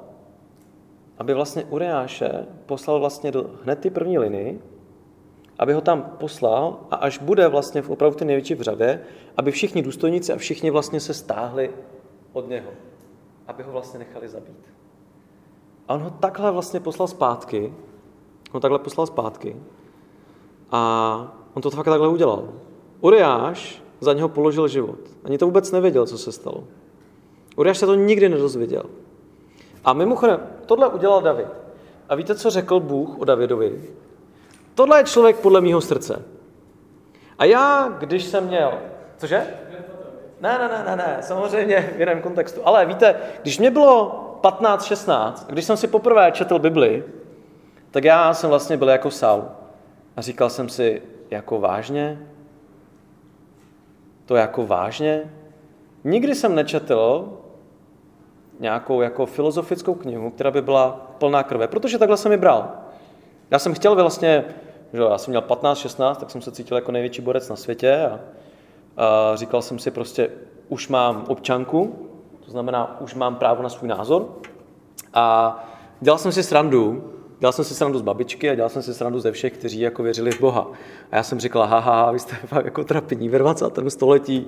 aby 1.19 1.35
vlastně 1.35 1.65
Uriáše 1.65 2.47
poslal 2.67 3.01
vlastně 3.01 3.33
do 3.33 3.51
hned 3.63 3.79
ty 3.79 3.91
první 3.91 4.19
linii, 4.19 4.61
aby 5.59 5.73
ho 5.73 5.81
tam 5.81 6.03
poslal 6.03 6.77
a 6.91 6.97
až 6.97 7.19
bude 7.19 7.49
vlastně 7.49 7.83
v 7.83 7.91
opravdu 7.91 8.19
ty 8.19 8.25
největší 8.25 8.55
vřavě, 8.55 9.01
aby 9.37 9.51
všichni 9.51 9.83
důstojníci 9.83 10.33
a 10.33 10.37
všichni 10.37 10.71
vlastně 10.71 11.01
se 11.01 11.15
stáhli 11.15 11.71
od 12.33 12.49
něho, 12.49 12.71
aby 13.47 13.63
ho 13.63 13.73
vlastně 13.73 13.99
nechali 13.99 14.29
zabít. 14.29 14.73
A 15.89 15.95
on 15.95 16.01
ho 16.01 16.11
takhle 16.11 16.51
vlastně 16.51 16.81
poslal 16.81 17.09
zpátky, 17.09 17.73
on 18.53 18.61
takhle 18.61 18.79
poslal 18.79 19.07
zpátky 19.07 19.57
a 20.71 21.33
on 21.55 21.63
to 21.63 21.71
fakt 21.71 21.87
takhle 21.87 22.09
udělal. 22.09 22.49
Uriáš 23.01 23.83
za 24.01 24.13
něho 24.13 24.29
položil 24.29 24.69
život. 24.69 24.99
Ani 25.25 25.39
to 25.39 25.47
vůbec 25.47 25.73
nevěděl, 25.73 26.07
co 26.07 26.19
se 26.19 26.33
stalo. 26.33 26.65
Uriáš 27.57 27.79
se 27.79 27.87
to 27.87 27.95
nikdy 27.95 28.29
nedozvěděl. 28.29 28.83
A 29.85 29.93
mimochodem, 29.93 30.41
tohle 30.67 30.89
udělal 30.89 31.23
David. 31.23 31.49
A 32.09 32.15
víte, 32.15 32.35
co 32.35 32.51
řekl 32.51 32.81
Bůh 32.81 33.19
o 33.19 33.25
Davidovi? 33.25 33.83
Tohle 34.75 35.01
je 35.01 35.05
člověk 35.05 35.37
podle 35.37 35.61
mýho 35.61 35.81
srdce. 35.81 36.23
A 37.39 37.45
já, 37.45 37.89
když 37.99 38.25
jsem 38.25 38.47
měl... 38.47 38.73
Cože? 39.19 39.47
Ne, 40.41 40.59
ne, 40.59 40.69
ne, 40.69 40.85
ne, 40.87 40.97
ne, 40.97 41.19
samozřejmě 41.21 41.93
v 41.97 42.01
jiném 42.01 42.23
kontextu. 42.23 42.61
Ale 42.65 42.87
víte, 42.87 43.17
když 43.43 43.59
mě 43.59 43.71
bylo 43.71 44.23
15, 44.41 44.85
16, 44.85 45.47
když 45.49 45.65
jsem 45.65 45.77
si 45.77 45.87
poprvé 45.87 46.33
četl 46.33 46.59
Bibli, 46.59 47.05
tak 47.91 48.05
já 48.05 48.35
jsem 48.35 48.51
vlastně 48.51 48.77
byl 48.77 48.89
jako 48.89 49.11
Saul. 49.11 49.45
A 50.17 50.23
říkal 50.23 50.51
jsem 50.51 50.69
si, 50.69 51.03
jako 51.31 51.61
vážně? 51.61 52.27
To 54.27 54.37
jako 54.37 54.67
vážně? 54.67 55.33
Nikdy 56.05 56.35
jsem 56.35 56.55
nečetl 56.55 57.33
nějakou 58.61 59.01
jako 59.01 59.27
filozofickou 59.27 59.95
knihu, 59.95 60.31
která 60.31 60.51
by 60.51 60.63
byla 60.63 61.15
plná 61.19 61.43
krve, 61.43 61.69
protože 61.69 61.99
takhle 61.99 62.17
jsem 62.17 62.33
ji 62.33 62.39
bral. 62.39 62.71
Já 63.51 63.59
jsem 63.59 63.75
chtěl 63.75 63.95
vlastně, 63.95 64.45
že 64.93 65.03
já 65.03 65.19
jsem 65.19 65.33
měl 65.33 65.43
15, 65.43 65.79
16, 65.79 66.19
tak 66.19 66.31
jsem 66.31 66.43
se 66.43 66.53
cítil 66.53 66.77
jako 66.77 66.93
největší 66.93 67.23
borec 67.23 67.49
na 67.49 67.57
světě 67.57 68.07
a, 68.07 68.21
a 69.03 69.37
říkal 69.37 69.63
jsem 69.63 69.79
si 69.79 69.91
prostě, 69.91 70.31
už 70.69 70.89
mám 70.89 71.25
občanku, 71.29 72.09
to 72.45 72.51
znamená, 72.51 73.01
už 73.01 73.15
mám 73.15 73.37
právo 73.37 73.63
na 73.63 73.69
svůj 73.69 73.89
názor 73.89 74.29
a 75.15 75.57
dělal 76.01 76.19
jsem 76.19 76.33
si 76.33 76.43
srandu, 76.43 77.13
dělal 77.39 77.53
jsem 77.53 77.65
si 77.65 77.75
srandu 77.75 77.99
z 77.99 78.03
babičky 78.03 78.51
a 78.51 78.55
dělal 78.55 78.69
jsem 78.69 78.83
si 78.83 78.95
srandu 78.95 79.21
ze 79.21 79.33
všech, 79.33 79.53
kteří 79.53 79.81
jako 79.81 80.03
věřili 80.03 80.31
v 80.31 80.41
Boha. 80.41 80.71
A 81.11 81.17
já 81.17 81.23
jsem 81.23 81.41
říkal, 81.41 81.67
haha, 81.67 82.13
vy 82.13 82.19
jste 82.19 82.37
fakt 82.47 82.65
jako 82.65 82.85
trapení 82.85 83.29
ve 83.29 83.39
20. 83.39 83.79
století, 83.89 84.47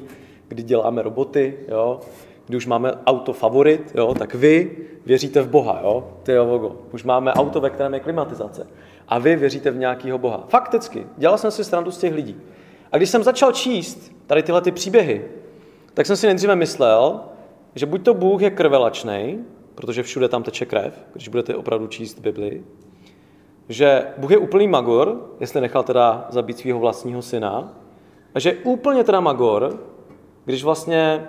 kdy 0.48 0.62
děláme 0.62 1.02
roboty, 1.02 1.58
jo, 1.68 2.00
kdy 2.46 2.56
už 2.56 2.66
máme 2.66 2.92
auto 3.06 3.32
favorit, 3.32 3.92
jo, 3.94 4.14
tak 4.14 4.34
vy 4.34 4.70
věříte 5.06 5.42
v 5.42 5.48
Boha, 5.48 5.80
jo, 5.82 6.08
ty 6.22 6.32
jo, 6.32 6.46
vogo. 6.46 6.76
Už 6.92 7.04
máme 7.04 7.32
auto, 7.32 7.60
ve 7.60 7.70
kterém 7.70 7.94
je 7.94 8.00
klimatizace. 8.00 8.66
A 9.08 9.18
vy 9.18 9.36
věříte 9.36 9.70
v 9.70 9.76
nějakého 9.76 10.18
Boha. 10.18 10.44
Fakticky, 10.48 11.06
dělal 11.16 11.38
jsem 11.38 11.50
si 11.50 11.64
srandu 11.64 11.90
z 11.90 11.98
těch 11.98 12.14
lidí. 12.14 12.36
A 12.92 12.96
když 12.96 13.10
jsem 13.10 13.22
začal 13.22 13.52
číst 13.52 14.12
tady 14.26 14.42
tyhle 14.42 14.60
ty 14.60 14.72
příběhy, 14.72 15.24
tak 15.94 16.06
jsem 16.06 16.16
si 16.16 16.26
nejdříve 16.26 16.56
myslel, 16.56 17.20
že 17.74 17.86
buď 17.86 18.04
to 18.04 18.14
Bůh 18.14 18.42
je 18.42 18.50
krvelačný, 18.50 19.44
protože 19.78 20.02
všude 20.02 20.28
tam 20.28 20.42
teče 20.42 20.66
krev, 20.66 21.06
když 21.12 21.28
budete 21.28 21.56
opravdu 21.56 21.86
číst 21.86 22.18
Bibli, 22.18 22.64
že 23.68 24.06
Bůh 24.16 24.30
je 24.30 24.38
úplný 24.38 24.68
magor, 24.68 25.30
jestli 25.40 25.60
nechal 25.60 25.82
teda 25.82 26.26
zabít 26.30 26.58
svého 26.58 26.78
vlastního 26.78 27.22
syna, 27.22 27.72
a 28.34 28.40
že 28.40 28.50
je 28.50 28.56
úplně 28.56 29.04
teda 29.04 29.20
magor, 29.20 29.80
když 30.44 30.64
vlastně 30.64 31.28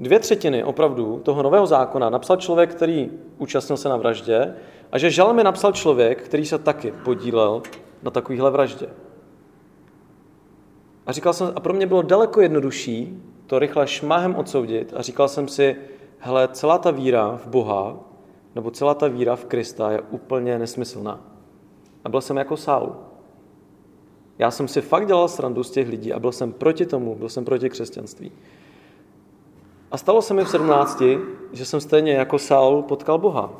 dvě 0.00 0.18
třetiny 0.18 0.64
opravdu 0.64 1.20
toho 1.24 1.42
nového 1.42 1.66
zákona 1.66 2.10
napsal 2.10 2.36
člověk, 2.36 2.70
který 2.70 3.10
účastnil 3.38 3.76
se 3.76 3.88
na 3.88 3.96
vraždě, 3.96 4.54
a 4.92 4.98
že 4.98 5.10
žalmy 5.10 5.44
napsal 5.44 5.72
člověk, 5.72 6.22
který 6.22 6.46
se 6.46 6.58
taky 6.58 6.92
podílel 7.04 7.62
na 8.02 8.10
takovýchhle 8.10 8.50
vraždě. 8.50 8.88
A 11.06 11.12
říkal 11.12 11.32
jsem, 11.32 11.52
a 11.56 11.60
pro 11.60 11.72
mě 11.72 11.86
bylo 11.86 12.02
daleko 12.02 12.40
jednodušší 12.40 13.22
to 13.46 13.58
rychle 13.58 13.86
šmahem 13.86 14.34
odsoudit 14.34 14.92
a 14.96 15.02
říkal 15.02 15.28
jsem 15.28 15.48
si, 15.48 15.76
hele, 16.26 16.48
celá 16.52 16.78
ta 16.78 16.90
víra 16.90 17.36
v 17.36 17.46
Boha, 17.46 17.96
nebo 18.54 18.70
celá 18.70 18.94
ta 18.94 19.08
víra 19.08 19.36
v 19.36 19.44
Krista 19.44 19.90
je 19.90 20.00
úplně 20.00 20.58
nesmyslná. 20.58 21.20
A 22.04 22.08
byl 22.08 22.20
jsem 22.20 22.36
jako 22.36 22.56
Saul. 22.56 22.92
Já 24.38 24.50
jsem 24.50 24.68
si 24.68 24.80
fakt 24.80 25.06
dělal 25.06 25.28
srandu 25.28 25.64
z 25.64 25.70
těch 25.70 25.88
lidí 25.88 26.12
a 26.12 26.18
byl 26.18 26.32
jsem 26.32 26.52
proti 26.52 26.86
tomu, 26.86 27.14
byl 27.14 27.28
jsem 27.28 27.44
proti 27.44 27.70
křesťanství. 27.70 28.32
A 29.90 29.96
stalo 29.96 30.22
se 30.22 30.34
mi 30.34 30.44
v 30.44 30.48
17, 30.48 31.02
že 31.52 31.64
jsem 31.64 31.80
stejně 31.80 32.12
jako 32.12 32.38
Saul 32.38 32.82
potkal 32.82 33.18
Boha. 33.18 33.50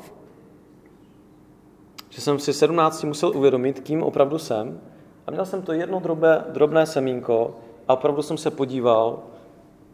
Že 2.09 2.21
jsem 2.21 2.39
si 2.39 2.51
v 2.51 2.55
17 2.55 3.03
musel 3.03 3.31
uvědomit, 3.35 3.79
kým 3.79 4.03
opravdu 4.03 4.37
jsem. 4.37 4.81
A 5.27 5.31
měl 5.31 5.45
jsem 5.45 5.61
to 5.61 5.73
jedno 5.73 5.99
drobné, 5.99 6.45
drobné 6.49 6.85
semínko 6.85 7.55
a 7.87 7.93
opravdu 7.93 8.21
jsem 8.21 8.37
se 8.37 8.51
podíval, 8.51 9.19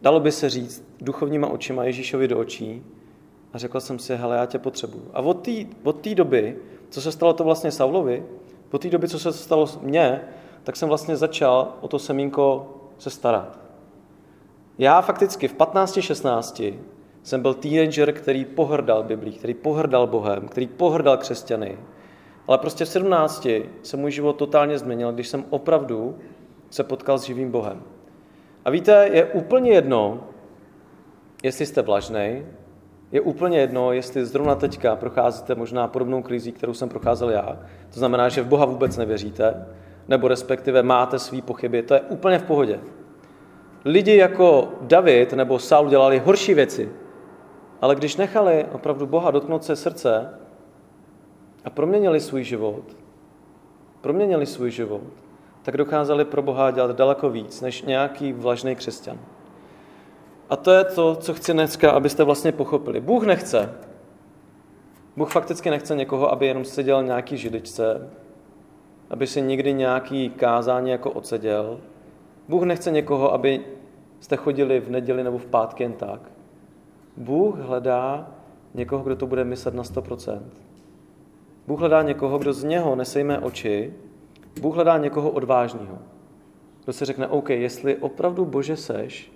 dalo 0.04 0.20
by 0.20 0.32
se 0.32 0.50
říct, 0.50 0.84
duchovníma 1.02 1.48
očima 1.48 1.84
Ježíšovi 1.84 2.28
do 2.28 2.40
očí 2.40 2.84
a 3.54 3.58
řekl 3.58 3.80
jsem 3.80 4.00
si, 4.00 4.16
hele, 4.16 4.38
já 4.38 4.46
tě 4.46 4.60
potřebuju. 4.60 5.04
A 5.14 5.20
od 5.84 6.02
té 6.02 6.16
doby, 6.16 6.58
co 6.90 7.02
se 7.02 7.12
stalo 7.12 7.34
to 7.34 7.44
vlastně 7.44 7.72
Saulovi, 7.72 8.26
od 8.72 8.82
té 8.82 8.90
doby, 8.90 9.08
co 9.08 9.20
se 9.20 9.34
stalo 9.34 9.70
mně, 9.82 10.22
tak 10.64 10.76
jsem 10.76 10.90
vlastně 10.90 11.18
začal 11.18 11.74
o 11.82 11.88
to 11.88 12.00
semínko 12.00 12.76
se 12.98 13.10
starat. 13.10 13.60
Já 14.78 15.02
fakticky 15.02 15.48
v 15.48 15.56
15-16 15.56 16.74
jsem 17.24 17.42
byl 17.42 17.54
teenager, 17.54 18.14
který 18.14 18.46
pohrdal 18.46 19.04
Biblí, 19.04 19.32
který 19.32 19.54
pohrdal 19.54 20.08
Bohem, 20.08 20.48
který 20.48 20.68
pohrdal 20.68 21.18
křesťany. 21.18 21.78
Ale 22.48 22.58
prostě 22.58 22.86
v 22.86 22.90
17 22.90 23.48
se 23.84 23.98
můj 23.98 24.12
život 24.12 24.34
totálně 24.34 24.78
změnil, 24.78 25.12
když 25.12 25.28
jsem 25.28 25.46
opravdu 25.50 26.18
se 26.70 26.84
potkal 26.84 27.20
s 27.20 27.24
živým 27.24 27.52
Bohem. 27.52 27.82
A 28.66 28.70
víte, 28.70 29.10
je 29.12 29.26
úplně 29.26 29.72
jedno, 29.72 30.24
jestli 31.44 31.66
jste 31.66 31.82
vlažnej, 31.82 32.46
je 33.12 33.22
úplně 33.22 33.60
jedno, 33.60 33.92
jestli 33.92 34.26
zrovna 34.26 34.56
teďka 34.56 34.96
procházíte 34.96 35.56
možná 35.56 35.88
podobnou 35.88 36.22
krizí, 36.22 36.52
kterou 36.52 36.74
jsem 36.74 36.90
procházel 36.90 37.30
já. 37.30 37.60
To 37.94 38.00
znamená, 38.00 38.30
že 38.30 38.42
v 38.42 38.48
Boha 38.48 38.66
vůbec 38.66 38.98
nevěříte, 38.98 39.66
nebo 40.08 40.28
respektive 40.28 40.84
máte 40.84 41.20
svý 41.20 41.42
pochyby. 41.42 41.84
To 41.84 41.94
je 41.94 42.02
úplně 42.02 42.40
v 42.40 42.44
pohodě. 42.44 42.80
Lidi 43.86 44.18
jako 44.18 44.72
David 44.82 45.34
nebo 45.34 45.60
Saul 45.60 45.90
dělali 45.90 46.20
horší 46.20 46.54
věci, 46.54 46.92
ale 47.82 47.96
když 47.96 48.16
nechali 48.16 48.66
opravdu 48.72 49.08
Boha 49.08 49.32
dotknout 49.32 49.64
se 49.64 49.76
srdce 49.76 50.30
a 51.66 51.70
proměnili 51.70 52.20
svůj 52.20 52.44
život, 52.44 52.84
proměnili 54.02 54.46
svůj 54.46 54.72
život, 54.72 55.23
tak 55.64 55.78
dokázali 55.78 56.26
pro 56.26 56.42
Boha 56.42 56.72
dělat 56.72 56.96
daleko 56.96 57.30
víc 57.30 57.62
než 57.62 57.82
nějaký 57.82 58.34
vlažný 58.34 58.76
křesťan. 58.76 59.20
A 60.50 60.56
to 60.56 60.72
je 60.72 60.84
to, 60.84 61.16
co 61.16 61.34
chci 61.34 61.54
dneska, 61.54 61.92
abyste 61.92 62.24
vlastně 62.24 62.52
pochopili. 62.52 63.02
Bůh 63.02 63.24
nechce. 63.24 63.74
Bůh 65.18 65.32
fakticky 65.32 65.70
nechce 65.70 65.96
někoho, 65.96 66.32
aby 66.32 66.48
jenom 66.48 66.66
seděl 66.66 67.04
nějaký 67.04 67.38
židičce, 67.38 68.10
aby 69.10 69.28
si 69.28 69.42
nikdy 69.42 69.74
nějaký 69.74 70.30
kázání 70.30 70.90
jako 70.90 71.12
odseděl. 71.12 71.80
Bůh 72.50 72.64
nechce 72.64 72.92
někoho, 72.92 73.34
aby 73.34 73.66
jste 74.20 74.36
chodili 74.36 74.80
v 74.80 74.90
neděli 74.90 75.24
nebo 75.24 75.38
v 75.38 75.46
pátky 75.46 75.84
jen 75.84 75.94
tak. 75.94 76.22
Bůh 77.18 77.60
hledá 77.60 78.32
někoho, 78.74 79.04
kdo 79.04 79.16
to 79.16 79.28
bude 79.28 79.44
myslet 79.44 79.76
na 79.76 79.84
100%. 79.84 80.42
Bůh 81.68 81.80
hledá 81.80 82.02
někoho, 82.02 82.38
kdo 82.38 82.54
z 82.54 82.64
něho 82.64 82.96
nesejme 82.96 83.40
oči. 83.40 83.94
Bůh 84.62 84.76
hledá 84.76 84.98
někoho 84.98 85.30
odvážného. 85.30 85.98
Kdo 86.84 86.94
se 86.94 87.06
řekne, 87.06 87.28
OK, 87.28 87.50
jestli 87.50 87.98
opravdu 87.98 88.46
Bože 88.46 88.78
seš, 88.78 89.32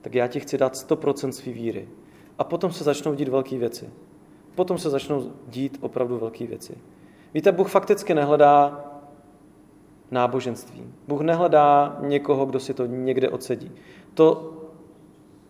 tak 0.00 0.14
já 0.14 0.26
ti 0.26 0.40
chci 0.40 0.58
dát 0.58 0.72
100% 0.72 1.28
svý 1.28 1.52
víry. 1.52 1.88
A 2.38 2.44
potom 2.44 2.72
se 2.72 2.84
začnou 2.84 3.14
dít 3.14 3.28
velké 3.28 3.58
věci. 3.58 3.90
Potom 4.54 4.78
se 4.78 4.90
začnou 4.90 5.32
dít 5.48 5.78
opravdu 5.80 6.18
velké 6.18 6.46
věci. 6.46 6.78
Víte, 7.34 7.52
Bůh 7.52 7.70
fakticky 7.70 8.14
nehledá 8.14 8.84
náboženství. 10.10 10.82
Bůh 11.08 11.20
nehledá 11.20 11.98
někoho, 12.00 12.46
kdo 12.46 12.60
si 12.60 12.74
to 12.74 12.86
někde 12.86 13.28
odsedí. 13.28 13.72
To, 14.14 14.54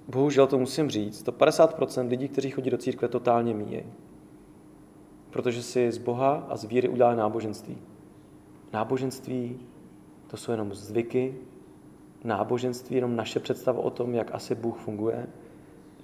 bohužel 0.09 0.47
to 0.47 0.59
musím 0.59 0.91
říct, 0.91 1.23
to 1.23 1.33
50% 1.33 2.09
lidí, 2.09 2.29
kteří 2.29 2.51
chodí 2.51 2.71
do 2.71 2.79
církve, 2.79 3.09
totálně 3.09 3.55
míjejí. 3.55 3.93
Protože 5.31 5.63
si 5.63 5.93
z 5.93 5.99
Boha 5.99 6.47
a 6.49 6.57
z 6.57 6.65
víry 6.65 6.89
udělali 6.89 7.17
náboženství. 7.17 7.79
Náboženství 8.73 9.61
to 10.27 10.37
jsou 10.37 10.53
jenom 10.53 10.75
zvyky, 10.75 11.35
náboženství 12.25 12.97
jenom 12.97 13.17
naše 13.17 13.41
představa 13.41 13.81
o 13.81 13.91
tom, 13.91 14.15
jak 14.15 14.35
asi 14.35 14.55
Bůh 14.55 14.79
funguje. 14.79 15.27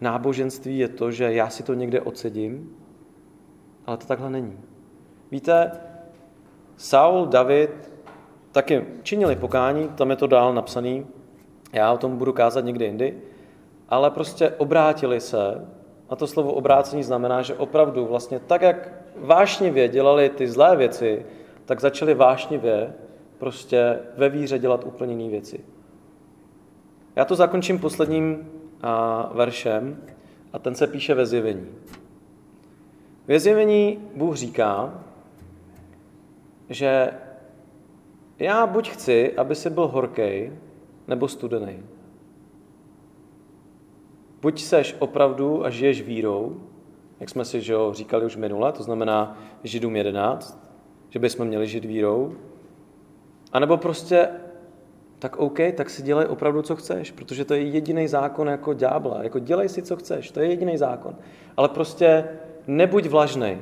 Náboženství 0.00 0.78
je 0.78 0.88
to, 0.88 1.10
že 1.10 1.32
já 1.32 1.50
si 1.50 1.62
to 1.62 1.74
někde 1.74 2.00
odsedím, 2.00 2.76
ale 3.86 3.96
to 3.96 4.06
takhle 4.06 4.30
není. 4.30 4.58
Víte, 5.30 5.70
Saul, 6.76 7.26
David 7.26 7.92
taky 8.52 8.84
činili 9.02 9.36
pokání, 9.36 9.88
tam 9.88 10.10
je 10.10 10.16
to 10.16 10.26
dál 10.26 10.54
napsaný, 10.54 11.06
já 11.72 11.92
o 11.92 11.98
tom 11.98 12.16
budu 12.16 12.32
kázat 12.32 12.64
někdy 12.64 12.84
jindy, 12.84 13.18
ale 13.88 14.10
prostě 14.10 14.50
obrátili 14.50 15.20
se, 15.20 15.68
a 16.08 16.16
to 16.16 16.26
slovo 16.26 16.52
obrácení 16.52 17.02
znamená, 17.02 17.42
že 17.42 17.54
opravdu 17.54 18.06
vlastně 18.06 18.40
tak, 18.40 18.62
jak 18.62 18.88
vášnivě 19.16 19.88
dělali 19.88 20.28
ty 20.28 20.48
zlé 20.48 20.76
věci, 20.76 21.26
tak 21.64 21.80
začali 21.80 22.14
vášnivě 22.14 22.94
prostě 23.38 23.98
ve 24.16 24.28
víře 24.28 24.58
dělat 24.58 24.84
úplně 24.84 25.12
jiné 25.12 25.30
věci. 25.30 25.60
Já 27.16 27.24
to 27.24 27.34
zakončím 27.34 27.78
posledním 27.78 28.50
a, 28.82 29.30
veršem 29.34 30.02
a 30.52 30.58
ten 30.58 30.74
se 30.74 30.86
píše 30.86 31.14
ve 31.14 31.26
zjevení. 31.26 31.66
Ve 33.26 33.40
zjevení 33.40 33.98
Bůh 34.16 34.36
říká, 34.36 35.04
že 36.68 37.10
já 38.38 38.66
buď 38.66 38.90
chci, 38.90 39.36
aby 39.36 39.54
si 39.54 39.70
byl 39.70 39.86
horký, 39.86 40.52
nebo 41.08 41.28
studený. 41.28 41.82
Buď 44.42 44.62
seš 44.62 44.96
opravdu 44.98 45.64
a 45.64 45.70
žiješ 45.70 46.02
vírou, 46.02 46.60
jak 47.20 47.28
jsme 47.28 47.44
si 47.44 47.60
že 47.60 47.74
ho, 47.74 47.94
říkali 47.94 48.26
už 48.26 48.36
minule, 48.36 48.72
to 48.72 48.82
znamená 48.82 49.38
Židům 49.64 49.96
11, 49.96 50.63
že 51.14 51.20
bychom 51.20 51.46
měli 51.46 51.66
žít 51.66 51.84
vírou, 51.84 52.34
anebo 53.52 53.76
prostě 53.76 54.28
tak 55.18 55.36
OK, 55.36 55.58
tak 55.74 55.90
si 55.90 56.02
dělej 56.02 56.26
opravdu, 56.28 56.62
co 56.62 56.76
chceš, 56.76 57.10
protože 57.10 57.44
to 57.44 57.54
je 57.54 57.62
jediný 57.62 58.08
zákon 58.08 58.48
jako 58.48 58.74
ďábla. 58.74 59.22
Jako 59.22 59.38
dělej 59.38 59.68
si, 59.68 59.82
co 59.82 59.96
chceš, 59.96 60.30
to 60.30 60.40
je 60.40 60.46
jediný 60.46 60.76
zákon. 60.78 61.14
Ale 61.56 61.68
prostě 61.68 62.24
nebuď 62.66 63.06
vlažnej, 63.06 63.58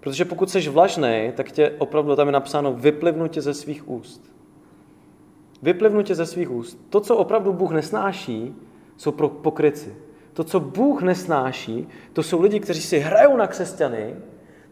protože 0.00 0.24
pokud 0.24 0.50
jsi 0.50 0.68
vlažnej, 0.68 1.32
tak 1.32 1.52
tě 1.52 1.74
opravdu 1.78 2.16
tam 2.16 2.28
je 2.28 2.32
napsáno 2.32 2.72
vyplivnu 2.72 3.28
tě 3.28 3.40
ze 3.40 3.54
svých 3.54 3.88
úst. 3.88 4.32
Vyplivnu 5.62 6.02
tě 6.02 6.14
ze 6.14 6.26
svých 6.26 6.50
úst. 6.50 6.78
To, 6.90 7.00
co 7.00 7.16
opravdu 7.16 7.52
Bůh 7.52 7.72
nesnáší, 7.72 8.54
jsou 8.96 9.12
pro 9.12 9.28
pokryci. 9.28 9.96
To, 10.32 10.44
co 10.44 10.60
Bůh 10.60 11.02
nesnáší, 11.02 11.88
to 12.12 12.22
jsou 12.22 12.40
lidi, 12.40 12.60
kteří 12.60 12.82
si 12.82 12.98
hrajou 12.98 13.36
na 13.36 13.46
křesťany, 13.46 14.16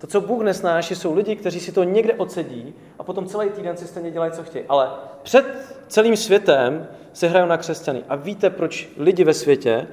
to, 0.00 0.06
co 0.06 0.20
Bůh 0.20 0.42
nesnáší, 0.42 0.94
jsou 0.94 1.14
lidi, 1.14 1.36
kteří 1.36 1.60
si 1.60 1.72
to 1.72 1.84
někde 1.84 2.14
odsedí 2.14 2.74
a 2.98 3.02
potom 3.02 3.26
celý 3.26 3.48
týden 3.48 3.76
si 3.76 3.86
stejně 3.86 4.10
dělají, 4.10 4.32
co 4.32 4.42
chtějí. 4.42 4.64
Ale 4.68 4.90
před 5.22 5.46
celým 5.88 6.16
světem 6.16 6.88
se 7.12 7.28
hrajou 7.28 7.46
na 7.46 7.56
křesťany. 7.56 8.02
A 8.08 8.16
víte, 8.16 8.50
proč 8.50 8.88
lidi 8.96 9.24
ve 9.24 9.34
světě 9.34 9.86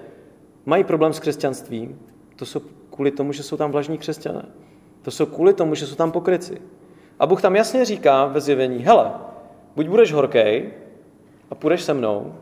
mají 0.66 0.84
problém 0.84 1.14
s 1.14 1.20
křesťanstvím? 1.20 2.00
To 2.36 2.46
jsou 2.46 2.62
kvůli 2.90 3.12
tomu, 3.12 3.34
že 3.34 3.44
jsou 3.44 3.58
tam 3.58 3.72
vlažní 3.72 3.98
křesťané. 3.98 4.46
To 5.02 5.12
jsou 5.12 5.26
kvůli 5.26 5.54
tomu, 5.54 5.76
že 5.76 5.88
jsou 5.88 5.96
tam 5.96 6.12
pokryci. 6.12 6.62
A 7.20 7.28
Bůh 7.28 7.42
tam 7.42 7.56
jasně 7.56 7.86
říká 7.86 8.26
ve 8.26 8.42
zjevení, 8.42 8.80
hele, 8.80 9.12
buď 9.76 9.88
budeš 9.88 10.14
horkej 10.14 10.72
a 11.50 11.56
půjdeš 11.56 11.82
se 11.82 11.94
mnou, 11.94 12.36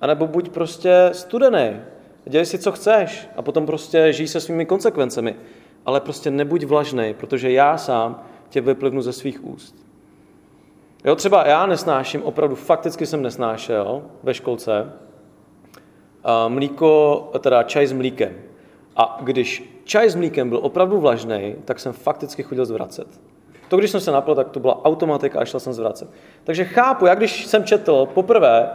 anebo 0.00 0.26
buď 0.26 0.48
prostě 0.48 1.10
studený, 1.12 1.80
dělej 2.24 2.46
si, 2.46 2.58
co 2.58 2.72
chceš 2.72 3.28
a 3.36 3.42
potom 3.42 3.66
prostě 3.66 4.12
žij 4.12 4.28
se 4.28 4.40
svými 4.40 4.66
konsekvencemi 4.66 5.36
ale 5.88 6.00
prostě 6.00 6.30
nebuď 6.30 6.64
vlažnej, 6.64 7.14
protože 7.14 7.52
já 7.52 7.78
sám 7.78 8.22
tě 8.48 8.60
vyplivnu 8.60 9.02
ze 9.02 9.12
svých 9.12 9.44
úst. 9.44 9.76
Jo, 11.04 11.16
třeba 11.16 11.46
já 11.46 11.66
nesnáším, 11.66 12.22
opravdu 12.22 12.54
fakticky 12.54 13.06
jsem 13.06 13.22
nesnášel 13.22 14.02
ve 14.22 14.34
školce 14.34 14.92
mlíko, 16.48 17.30
teda 17.40 17.62
čaj 17.62 17.86
s 17.86 17.92
mlíkem. 17.92 18.32
A 18.96 19.18
když 19.22 19.80
čaj 19.84 20.10
s 20.10 20.14
mlíkem 20.14 20.48
byl 20.48 20.58
opravdu 20.62 21.00
vlažný, 21.00 21.54
tak 21.64 21.80
jsem 21.80 21.92
fakticky 21.92 22.42
chodil 22.42 22.66
zvracet. 22.66 23.08
To, 23.68 23.76
když 23.76 23.90
jsem 23.90 24.00
se 24.00 24.12
napil, 24.12 24.34
tak 24.34 24.48
to 24.48 24.60
byla 24.60 24.84
automatika 24.84 25.40
a 25.40 25.44
šel 25.44 25.60
jsem 25.60 25.72
zvracet. 25.72 26.08
Takže 26.44 26.64
chápu, 26.64 27.06
jak 27.06 27.18
když 27.18 27.46
jsem 27.46 27.64
četl 27.64 28.06
poprvé 28.06 28.70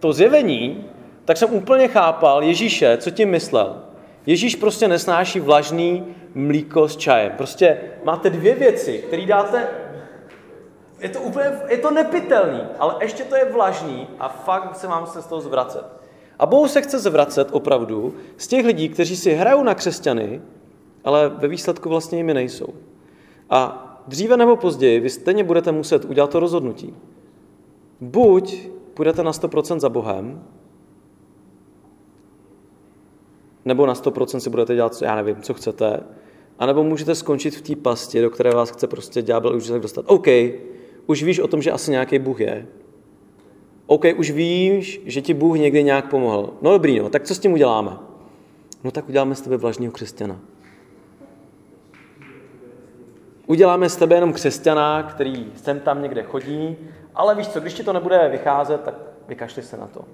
to 0.00 0.12
zjevení, 0.12 0.84
tak 1.24 1.36
jsem 1.36 1.54
úplně 1.54 1.88
chápal 1.88 2.42
Ježíše, 2.42 2.96
co 2.96 3.10
tím 3.10 3.30
myslel. 3.30 3.76
Ježíš 4.26 4.56
prostě 4.56 4.88
nesnáší 4.88 5.40
vlažný 5.40 6.04
mlíko 6.34 6.88
s 6.88 6.96
čajem. 6.96 7.32
Prostě 7.36 7.78
máte 8.04 8.30
dvě 8.30 8.54
věci, 8.54 9.04
které 9.06 9.26
dáte, 9.26 9.68
je 11.00 11.08
to 11.08 11.20
úplně, 11.20 11.52
je 11.68 11.78
to 11.78 11.90
nepitelný, 11.90 12.60
ale 12.78 12.94
ještě 13.00 13.24
to 13.24 13.36
je 13.36 13.52
vlažný 13.52 14.08
a 14.18 14.28
fakt 14.28 14.76
se 14.76 14.86
vám 14.86 15.06
se 15.06 15.22
z 15.22 15.26
toho 15.26 15.40
zvracet. 15.40 15.84
A 16.38 16.46
Bohu 16.46 16.68
se 16.68 16.82
chce 16.82 16.98
zvracet 16.98 17.48
opravdu 17.52 18.14
z 18.36 18.46
těch 18.46 18.66
lidí, 18.66 18.88
kteří 18.88 19.16
si 19.16 19.34
hrajou 19.34 19.62
na 19.62 19.74
křesťany, 19.74 20.42
ale 21.04 21.28
ve 21.28 21.48
výsledku 21.48 21.88
vlastně 21.88 22.18
jimi 22.18 22.34
nejsou. 22.34 22.74
A 23.50 23.80
dříve 24.08 24.36
nebo 24.36 24.56
později 24.56 25.00
vy 25.00 25.10
stejně 25.10 25.44
budete 25.44 25.72
muset 25.72 26.04
udělat 26.04 26.30
to 26.30 26.40
rozhodnutí. 26.40 26.96
Buď 28.00 28.68
půjdete 28.94 29.22
na 29.22 29.32
100% 29.32 29.78
za 29.78 29.88
Bohem, 29.88 30.42
nebo 33.64 33.86
na 33.86 33.94
100% 33.94 34.38
si 34.38 34.50
budete 34.50 34.74
dělat, 34.74 35.02
já 35.02 35.14
nevím, 35.16 35.42
co 35.42 35.54
chcete, 35.54 36.00
anebo 36.58 36.84
můžete 36.84 37.14
skončit 37.14 37.56
v 37.56 37.62
té 37.62 37.76
pasti, 37.76 38.22
do 38.22 38.30
které 38.30 38.50
vás 38.50 38.70
chce 38.70 38.86
prostě 38.86 39.22
ďábel 39.22 39.56
už 39.56 39.68
tak 39.68 39.80
dostat. 39.80 40.04
OK, 40.08 40.26
už 41.06 41.22
víš 41.22 41.40
o 41.40 41.48
tom, 41.48 41.62
že 41.62 41.72
asi 41.72 41.90
nějaký 41.90 42.18
Bůh 42.18 42.40
je. 42.40 42.66
OK, 43.86 44.04
už 44.16 44.30
víš, 44.30 45.00
že 45.04 45.22
ti 45.22 45.34
Bůh 45.34 45.56
někdy 45.56 45.84
nějak 45.84 46.10
pomohl. 46.10 46.52
No 46.62 46.70
dobrý, 46.70 46.98
no, 46.98 47.10
tak 47.10 47.22
co 47.22 47.34
s 47.34 47.38
tím 47.38 47.52
uděláme? 47.52 47.96
No 48.84 48.90
tak 48.90 49.08
uděláme 49.08 49.34
z 49.34 49.40
tebe 49.40 49.56
vlažního 49.56 49.92
křesťana. 49.92 50.40
Uděláme 53.46 53.88
z 53.88 53.96
tebe 53.96 54.14
jenom 54.14 54.32
křesťana, 54.32 55.02
který 55.02 55.52
sem 55.54 55.80
tam 55.80 56.02
někde 56.02 56.22
chodí, 56.22 56.76
ale 57.14 57.34
víš 57.34 57.48
co, 57.48 57.60
když 57.60 57.74
ti 57.74 57.82
to 57.84 57.92
nebude 57.92 58.28
vycházet, 58.28 58.80
tak 58.80 58.94
vykašli 59.28 59.62
se 59.62 59.76
na 59.76 59.86
to. 59.86 60.04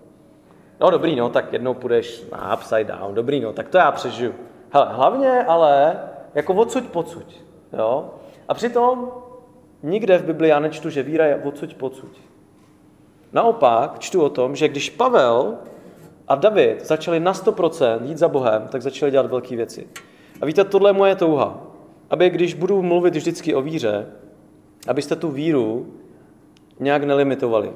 No 0.81 0.90
dobrý, 0.90 1.16
no, 1.16 1.29
tak 1.29 1.53
jednou 1.53 1.74
půjdeš 1.74 2.24
na 2.33 2.55
upside 2.57 2.85
down, 2.85 3.14
dobrý, 3.14 3.40
no, 3.40 3.53
tak 3.53 3.68
to 3.68 3.79
já 3.79 3.92
přežiju. 3.92 4.35
Hele, 4.70 4.87
hlavně 4.90 5.44
ale 5.44 5.98
jako 6.34 6.54
odsuť 6.54 6.84
pocuť, 6.84 7.40
jo. 7.78 8.10
A 8.48 8.54
přitom 8.54 9.10
nikde 9.82 10.18
v 10.18 10.24
Biblii 10.24 10.50
já 10.50 10.60
nečtu, 10.60 10.90
že 10.90 11.02
víra 11.02 11.26
je 11.26 11.42
odsuť 11.44 11.74
pocuť. 11.74 12.18
Naopak 13.32 13.98
čtu 13.98 14.22
o 14.22 14.28
tom, 14.28 14.56
že 14.56 14.68
když 14.68 14.90
Pavel 14.90 15.58
a 16.28 16.34
David 16.34 16.86
začali 16.86 17.20
na 17.20 17.32
100% 17.32 18.02
jít 18.02 18.18
za 18.18 18.28
Bohem, 18.28 18.68
tak 18.68 18.82
začali 18.82 19.10
dělat 19.10 19.30
velké 19.30 19.56
věci. 19.56 19.88
A 20.40 20.46
víte, 20.46 20.64
tohle 20.64 20.90
je 20.90 20.94
moje 20.94 21.16
touha. 21.16 21.60
Aby 22.10 22.30
když 22.30 22.54
budu 22.54 22.82
mluvit 22.82 23.16
vždycky 23.16 23.54
o 23.54 23.62
víře, 23.62 24.06
abyste 24.88 25.16
tu 25.16 25.28
víru 25.28 25.86
nějak 26.80 27.04
nelimitovali. 27.04 27.72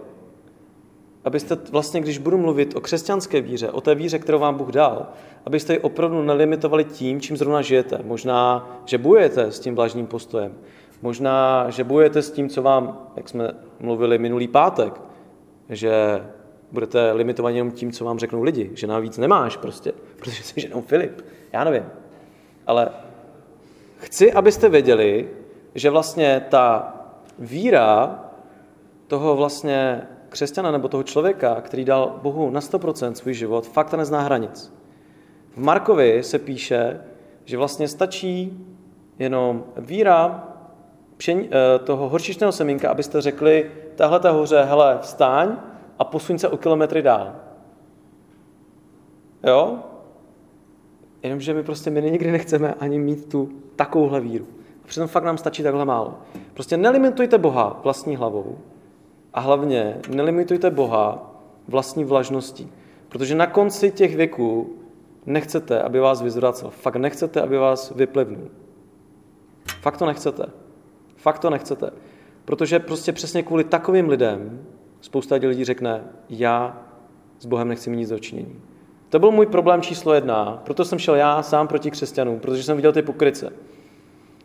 Abyste 1.24 1.56
vlastně, 1.70 2.00
když 2.00 2.18
budu 2.18 2.38
mluvit 2.38 2.76
o 2.76 2.80
křesťanské 2.80 3.40
víře, 3.40 3.70
o 3.70 3.80
té 3.80 3.94
víře, 3.94 4.18
kterou 4.18 4.38
vám 4.38 4.56
Bůh 4.56 4.68
dal, 4.68 5.06
abyste 5.44 5.72
ji 5.72 5.78
opravdu 5.78 6.22
nelimitovali 6.22 6.84
tím, 6.84 7.20
čím 7.20 7.36
zrovna 7.36 7.62
žijete. 7.62 8.00
Možná, 8.04 8.68
že 8.84 8.98
bojujete 8.98 9.52
s 9.52 9.60
tím 9.60 9.74
vlažným 9.74 10.06
postojem. 10.06 10.54
Možná, 11.02 11.70
že 11.70 11.84
bojujete 11.84 12.22
s 12.22 12.30
tím, 12.30 12.48
co 12.48 12.62
vám, 12.62 13.10
jak 13.16 13.28
jsme 13.28 13.54
mluvili 13.80 14.18
minulý 14.18 14.48
pátek, 14.48 15.00
že 15.68 16.24
budete 16.72 17.12
limitovaní 17.12 17.56
jenom 17.56 17.72
tím, 17.72 17.92
co 17.92 18.04
vám 18.04 18.18
řeknou 18.18 18.42
lidi, 18.42 18.70
že 18.74 18.86
navíc 18.86 19.18
nemáš 19.18 19.56
prostě, 19.56 19.92
protože 20.16 20.42
jsi 20.42 20.60
ženou 20.60 20.82
Filip. 20.82 21.22
Já 21.52 21.64
nevím. 21.64 21.84
Ale 22.66 22.88
chci, 23.96 24.32
abyste 24.32 24.68
věděli, 24.68 25.28
že 25.74 25.90
vlastně 25.90 26.46
ta 26.48 26.94
víra 27.38 28.20
toho 29.06 29.36
vlastně 29.36 30.02
křesťana 30.28 30.70
nebo 30.70 30.88
toho 30.88 31.02
člověka, 31.02 31.60
který 31.60 31.84
dal 31.84 32.20
Bohu 32.22 32.50
na 32.50 32.60
100% 32.60 33.12
svůj 33.12 33.34
život, 33.34 33.66
fakt 33.66 33.94
nezná 33.94 34.20
hranic. 34.20 34.72
V 35.54 35.58
Markovi 35.58 36.22
se 36.22 36.38
píše, 36.38 37.00
že 37.44 37.56
vlastně 37.56 37.88
stačí 37.88 38.66
jenom 39.18 39.64
víra 39.76 40.48
pšen, 41.16 41.40
eh, 41.40 41.78
toho 41.78 42.08
horčičného 42.08 42.52
semínka, 42.52 42.90
abyste 42.90 43.20
řekli 43.20 43.70
tahle 43.94 44.20
ta 44.20 44.30
hoře, 44.30 44.62
hele, 44.62 44.98
vstáň 45.00 45.56
a 45.98 46.04
posuň 46.04 46.38
se 46.38 46.48
o 46.48 46.56
kilometry 46.56 47.02
dál. 47.02 47.36
Jo? 49.46 49.78
Jenomže 51.22 51.54
my 51.54 51.62
prostě 51.62 51.90
my 51.90 52.02
nikdy 52.02 52.32
nechceme 52.32 52.74
ani 52.74 52.98
mít 52.98 53.28
tu 53.28 53.48
takovouhle 53.76 54.20
víru. 54.20 54.46
A 54.84 54.86
přitom 54.86 55.08
fakt 55.08 55.24
nám 55.24 55.38
stačí 55.38 55.62
takhle 55.62 55.84
málo. 55.84 56.18
Prostě 56.54 56.76
nelimitujte 56.76 57.38
Boha 57.38 57.80
vlastní 57.82 58.16
hlavou 58.16 58.58
a 59.34 59.40
hlavně 59.40 59.96
nelimitujte 60.08 60.70
Boha 60.70 61.30
vlastní 61.68 62.04
vlažností. 62.04 62.72
Protože 63.08 63.34
na 63.34 63.46
konci 63.46 63.90
těch 63.90 64.16
věků 64.16 64.76
nechcete, 65.26 65.82
aby 65.82 66.00
vás 66.00 66.22
vyzvracel. 66.22 66.70
Fakt 66.70 66.96
nechcete, 66.96 67.42
aby 67.42 67.58
vás 67.58 67.92
vyplivnul. 67.96 68.48
Fakt 69.80 69.96
to 69.96 70.06
nechcete. 70.06 70.46
Fakt 71.16 71.38
to 71.38 71.50
nechcete. 71.50 71.90
Protože 72.44 72.78
prostě 72.78 73.12
přesně 73.12 73.42
kvůli 73.42 73.64
takovým 73.64 74.08
lidem 74.08 74.66
spousta 75.00 75.34
lidí 75.34 75.64
řekne, 75.64 76.04
já 76.28 76.82
s 77.38 77.46
Bohem 77.46 77.68
nechci 77.68 77.90
mít 77.90 77.96
nic 77.96 78.08
dočinění. 78.08 78.60
To 79.08 79.18
byl 79.18 79.30
můj 79.30 79.46
problém 79.46 79.82
číslo 79.82 80.14
jedna, 80.14 80.62
proto 80.64 80.84
jsem 80.84 80.98
šel 80.98 81.14
já 81.14 81.42
sám 81.42 81.68
proti 81.68 81.90
křesťanům, 81.90 82.40
protože 82.40 82.62
jsem 82.62 82.76
viděl 82.76 82.92
ty 82.92 83.02
pokryce. 83.02 83.52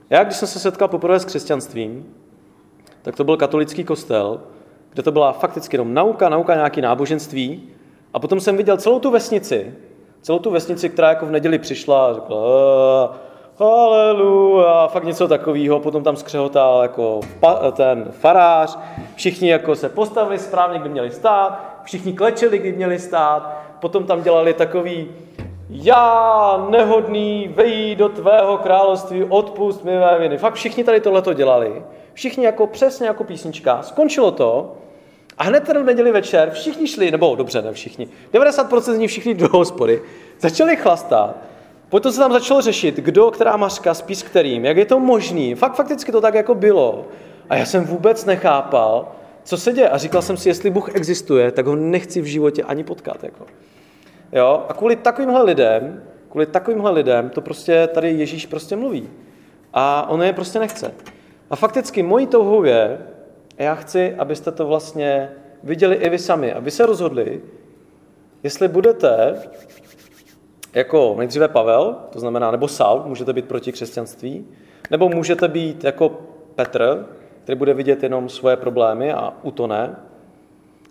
Já, 0.10 0.24
když 0.24 0.38
jsem 0.38 0.48
se 0.48 0.60
setkal 0.60 0.88
poprvé 0.88 1.20
s 1.20 1.26
křesťanstvím, 1.26 2.06
tak 3.02 3.16
to 3.16 3.24
byl 3.24 3.38
katolický 3.38 3.84
kostel, 3.84 4.42
kde 4.94 5.04
to 5.04 5.12
byla 5.12 5.32
fakticky 5.32 5.76
jenom 5.76 5.94
nauka, 5.94 6.30
nauka 6.30 6.56
nějaký 6.56 6.82
náboženství. 6.82 7.70
A 8.14 8.20
potom 8.20 8.40
jsem 8.40 8.58
viděl 8.58 8.78
celou 8.78 9.00
tu 9.00 9.12
vesnici, 9.12 9.74
celou 10.22 10.40
tu 10.40 10.52
vesnici, 10.52 10.90
která 10.90 11.10
jako 11.10 11.26
v 11.26 11.32
neděli 11.32 11.60
přišla 11.60 12.08
a 12.08 12.14
řekla 12.14 12.38
haleluja, 13.60 14.88
fakt 14.88 15.04
něco 15.04 15.28
takového. 15.28 15.80
Potom 15.80 16.04
tam 16.04 16.16
skřehotal 16.16 16.82
jako 16.82 17.20
ten 17.72 18.08
farář, 18.12 18.80
všichni 19.16 19.50
jako 19.50 19.76
se 19.76 19.90
postavili 19.90 20.40
správně, 20.40 20.80
kdy 20.80 20.90
měli 20.90 21.12
stát, 21.12 21.60
všichni 21.84 22.14
klečeli, 22.14 22.58
kdy 22.58 22.72
měli 22.72 23.00
stát, 23.00 23.58
potom 23.80 24.04
tam 24.04 24.22
dělali 24.22 24.54
takový 24.54 25.08
já 25.70 26.66
nehodný, 26.70 27.48
vej 27.56 27.96
do 27.96 28.10
tvého 28.10 28.58
království, 28.58 29.24
odpust 29.24 29.84
mi 29.84 30.00
mé 30.00 30.20
viny. 30.20 30.38
Fakt 30.38 30.54
všichni 30.54 30.84
tady 30.84 31.02
tohleto 31.02 31.34
dělali. 31.34 31.84
Všichni 32.14 32.46
jako 32.46 32.68
přesně 32.68 33.08
jako 33.08 33.24
písnička. 33.24 33.82
Skončilo 33.82 34.32
to 34.32 34.72
a 35.40 35.44
hned 35.44 35.64
ten 35.64 35.84
v 35.84 35.86
neděli 35.86 36.12
večer 36.12 36.52
všichni 36.52 36.88
šli, 36.88 37.12
nebo 37.12 37.36
dobře, 37.36 37.62
ne 37.62 37.74
všichni, 37.74 38.08
90% 38.34 38.82
z 38.82 38.98
nich 38.98 39.10
všichni 39.12 39.34
do 39.34 39.48
hospody, 39.48 40.02
začali 40.40 40.76
chlastat. 40.76 41.36
Potom 41.90 42.12
se 42.12 42.20
tam 42.20 42.32
začalo 42.32 42.62
řešit, 42.62 42.96
kdo, 42.96 43.32
která 43.32 43.58
mařka 43.58 43.94
spí 43.94 44.16
s 44.16 44.24
kterým, 44.24 44.66
jak 44.66 44.78
je 44.78 44.86
to 44.86 45.00
možný. 45.00 45.56
Fakt 45.56 45.76
fakticky 45.76 46.12
to 46.12 46.22
tak 46.22 46.34
jako 46.34 46.56
bylo. 46.56 47.06
A 47.50 47.56
já 47.56 47.66
jsem 47.66 47.86
vůbec 47.86 48.26
nechápal, 48.26 49.12
co 49.44 49.58
se 49.58 49.74
děje. 49.74 49.90
A 49.90 49.98
říkal 49.98 50.22
jsem 50.22 50.38
si, 50.38 50.50
jestli 50.50 50.70
Bůh 50.70 50.96
existuje, 50.96 51.52
tak 51.52 51.66
ho 51.66 51.76
nechci 51.76 52.22
v 52.22 52.26
životě 52.26 52.64
ani 52.64 52.84
potkat. 52.84 53.24
Jako. 53.24 53.46
Jo? 54.32 54.66
A 54.70 54.74
kvůli 54.74 54.96
takovýmhle 54.96 55.44
lidem, 55.44 56.04
kvůli 56.30 56.46
takovýmhle 56.46 56.92
lidem, 56.92 57.30
to 57.30 57.42
prostě 57.42 57.88
tady 57.88 58.12
Ježíš 58.12 58.46
prostě 58.46 58.76
mluví. 58.76 59.10
A 59.74 60.10
on 60.10 60.24
je 60.24 60.34
prostě 60.34 60.60
nechce. 60.60 60.94
A 61.50 61.56
fakticky 61.56 62.04
mojí 62.04 62.28
touhou 62.28 62.64
je, 62.64 62.98
já 63.64 63.76
chci, 63.76 64.16
abyste 64.16 64.52
to 64.52 64.68
vlastně 64.68 65.32
viděli 65.64 65.96
i 65.96 66.10
vy 66.10 66.20
sami, 66.20 66.54
aby 66.54 66.72
se 66.72 66.86
rozhodli, 66.86 67.42
jestli 68.44 68.68
budete 68.68 69.42
jako 70.74 71.16
nejdříve 71.18 71.48
Pavel, 71.48 71.98
to 72.10 72.20
znamená, 72.20 72.52
nebo 72.52 72.68
Saul, 72.68 73.04
můžete 73.06 73.34
být 73.34 73.46
proti 73.46 73.72
křesťanství, 73.72 74.48
nebo 74.92 75.10
můžete 75.10 75.48
být 75.48 75.84
jako 75.84 76.22
Petr, 76.56 77.06
který 77.44 77.58
bude 77.58 77.74
vidět 77.74 78.04
jenom 78.04 78.30
svoje 78.30 78.58
problémy 78.58 79.14
a 79.14 79.34
utone, 79.44 79.96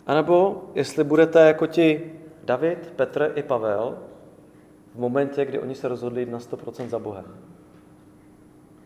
anebo 0.06 0.64
jestli 0.74 1.04
budete 1.04 1.40
jako 1.40 1.66
ti 1.66 2.12
David, 2.44 2.92
Petr 2.96 3.32
i 3.34 3.42
Pavel 3.42 3.98
v 4.94 4.98
momentě, 4.98 5.44
kdy 5.44 5.58
oni 5.58 5.74
se 5.74 5.88
rozhodli 5.88 6.20
jít 6.20 6.30
na 6.30 6.38
100% 6.38 6.88
za 6.88 6.98
Bohem. 6.98 7.24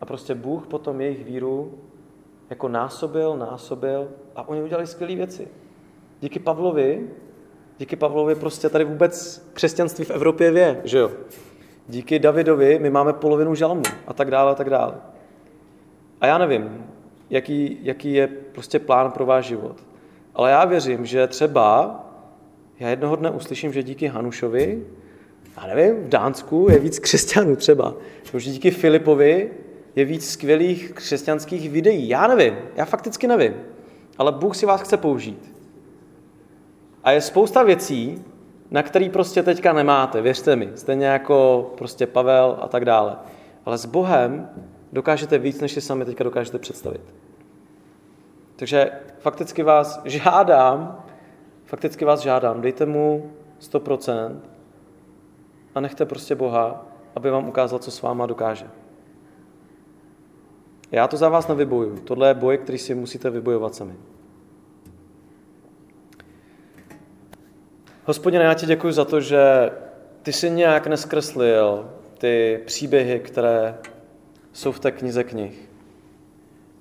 A 0.01 0.05
prostě 0.05 0.35
Bůh 0.35 0.67
potom 0.67 1.01
jejich 1.01 1.25
víru 1.25 1.73
jako 2.49 2.67
násobil, 2.67 3.37
násobil 3.37 4.07
a 4.35 4.47
oni 4.47 4.63
udělali 4.63 4.87
skvělé 4.87 5.15
věci. 5.15 5.47
Díky 6.21 6.39
Pavlovi, 6.39 7.09
díky 7.77 7.95
Pavlovi 7.95 8.35
prostě 8.35 8.69
tady 8.69 8.83
vůbec 8.83 9.45
křesťanství 9.53 10.05
v 10.05 10.11
Evropě 10.11 10.51
vě, 10.51 10.81
že 10.83 10.97
jo. 10.97 11.11
Díky 11.87 12.19
Davidovi 12.19 12.79
my 12.79 12.89
máme 12.89 13.13
polovinu 13.13 13.55
žalmu 13.55 13.83
a 14.07 14.13
tak 14.13 14.31
dále 14.31 14.51
a 14.51 14.55
tak 14.55 14.69
dále. 14.69 14.93
A 16.21 16.27
já 16.27 16.37
nevím, 16.37 16.85
jaký, 17.29 17.77
jaký 17.81 18.13
je 18.13 18.27
prostě 18.27 18.79
plán 18.79 19.11
pro 19.11 19.25
váš 19.25 19.45
život. 19.45 19.83
Ale 20.35 20.51
já 20.51 20.65
věřím, 20.65 21.05
že 21.05 21.27
třeba 21.27 21.99
já 22.79 22.89
jednoho 22.89 23.15
dne 23.15 23.31
uslyším, 23.31 23.73
že 23.73 23.83
díky 23.83 24.07
Hanušovi, 24.07 24.85
já 25.57 25.75
nevím, 25.75 26.03
v 26.03 26.09
Dánsku 26.09 26.67
je 26.69 26.79
víc 26.79 26.99
křesťanů 26.99 27.55
třeba. 27.55 27.93
Že 28.37 28.51
díky 28.51 28.71
Filipovi 28.71 29.51
je 29.95 30.05
víc 30.05 30.31
skvělých 30.31 30.91
křesťanských 30.91 31.69
videí. 31.69 32.09
Já 32.09 32.27
nevím, 32.27 32.57
já 32.75 32.85
fakticky 32.85 33.27
nevím. 33.27 33.53
Ale 34.17 34.31
Bůh 34.31 34.55
si 34.55 34.65
vás 34.65 34.81
chce 34.81 34.97
použít. 34.97 35.53
A 37.03 37.11
je 37.11 37.21
spousta 37.21 37.63
věcí, 37.63 38.25
na 38.71 38.83
který 38.83 39.09
prostě 39.09 39.43
teďka 39.43 39.73
nemáte, 39.73 40.21
věřte 40.21 40.55
mi. 40.55 40.69
Stejně 40.75 41.05
jako 41.05 41.71
prostě 41.77 42.07
Pavel 42.07 42.57
a 42.61 42.67
tak 42.67 42.85
dále. 42.85 43.15
Ale 43.65 43.77
s 43.77 43.85
Bohem 43.85 44.49
dokážete 44.93 45.37
víc, 45.37 45.61
než 45.61 45.71
si 45.71 45.81
sami 45.81 46.05
teďka 46.05 46.23
dokážete 46.23 46.59
představit. 46.59 47.01
Takže 48.55 48.91
fakticky 49.19 49.63
vás 49.63 50.01
žádám, 50.05 51.03
fakticky 51.65 52.05
vás 52.05 52.19
žádám, 52.19 52.61
dejte 52.61 52.85
mu 52.85 53.31
100% 53.61 54.35
a 55.75 55.79
nechte 55.79 56.05
prostě 56.05 56.35
Boha, 56.35 56.85
aby 57.15 57.29
vám 57.29 57.47
ukázal, 57.47 57.79
co 57.79 57.91
s 57.91 58.01
váma 58.01 58.25
dokáže. 58.25 58.65
Já 60.93 61.07
to 61.07 61.17
za 61.17 61.29
vás 61.29 61.47
nevybojuju. 61.47 61.97
Tohle 61.97 62.27
je 62.27 62.33
boj, 62.33 62.57
který 62.57 62.77
si 62.77 62.95
musíte 62.95 63.29
vybojovat 63.29 63.75
sami. 63.75 63.93
Hospodine, 68.05 68.43
já 68.43 68.53
ti 68.53 68.65
děkuji 68.65 68.93
za 68.93 69.05
to, 69.05 69.21
že 69.21 69.71
ty 70.23 70.33
jsi 70.33 70.49
nějak 70.49 70.87
neskreslil 70.87 71.89
ty 72.17 72.61
příběhy, 72.65 73.19
které 73.19 73.77
jsou 74.51 74.71
v 74.71 74.79
té 74.79 74.91
knize 74.91 75.23
knih. 75.23 75.69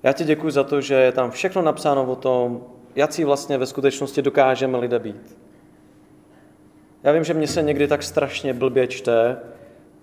Já 0.02 0.12
ti 0.12 0.24
děkuji 0.24 0.50
za 0.50 0.64
to, 0.64 0.80
že 0.80 0.94
je 0.94 1.12
tam 1.12 1.30
všechno 1.30 1.62
napsáno 1.62 2.04
o 2.04 2.16
tom, 2.16 2.64
jaký 2.94 3.24
vlastně 3.24 3.58
ve 3.58 3.66
skutečnosti 3.66 4.22
dokážeme 4.22 4.78
lidé 4.78 4.98
být. 4.98 5.38
Já 7.02 7.12
vím, 7.12 7.24
že 7.24 7.34
mě 7.34 7.46
se 7.46 7.62
někdy 7.62 7.88
tak 7.88 8.02
strašně 8.02 8.54
blbě 8.54 8.86
čte 8.86 9.36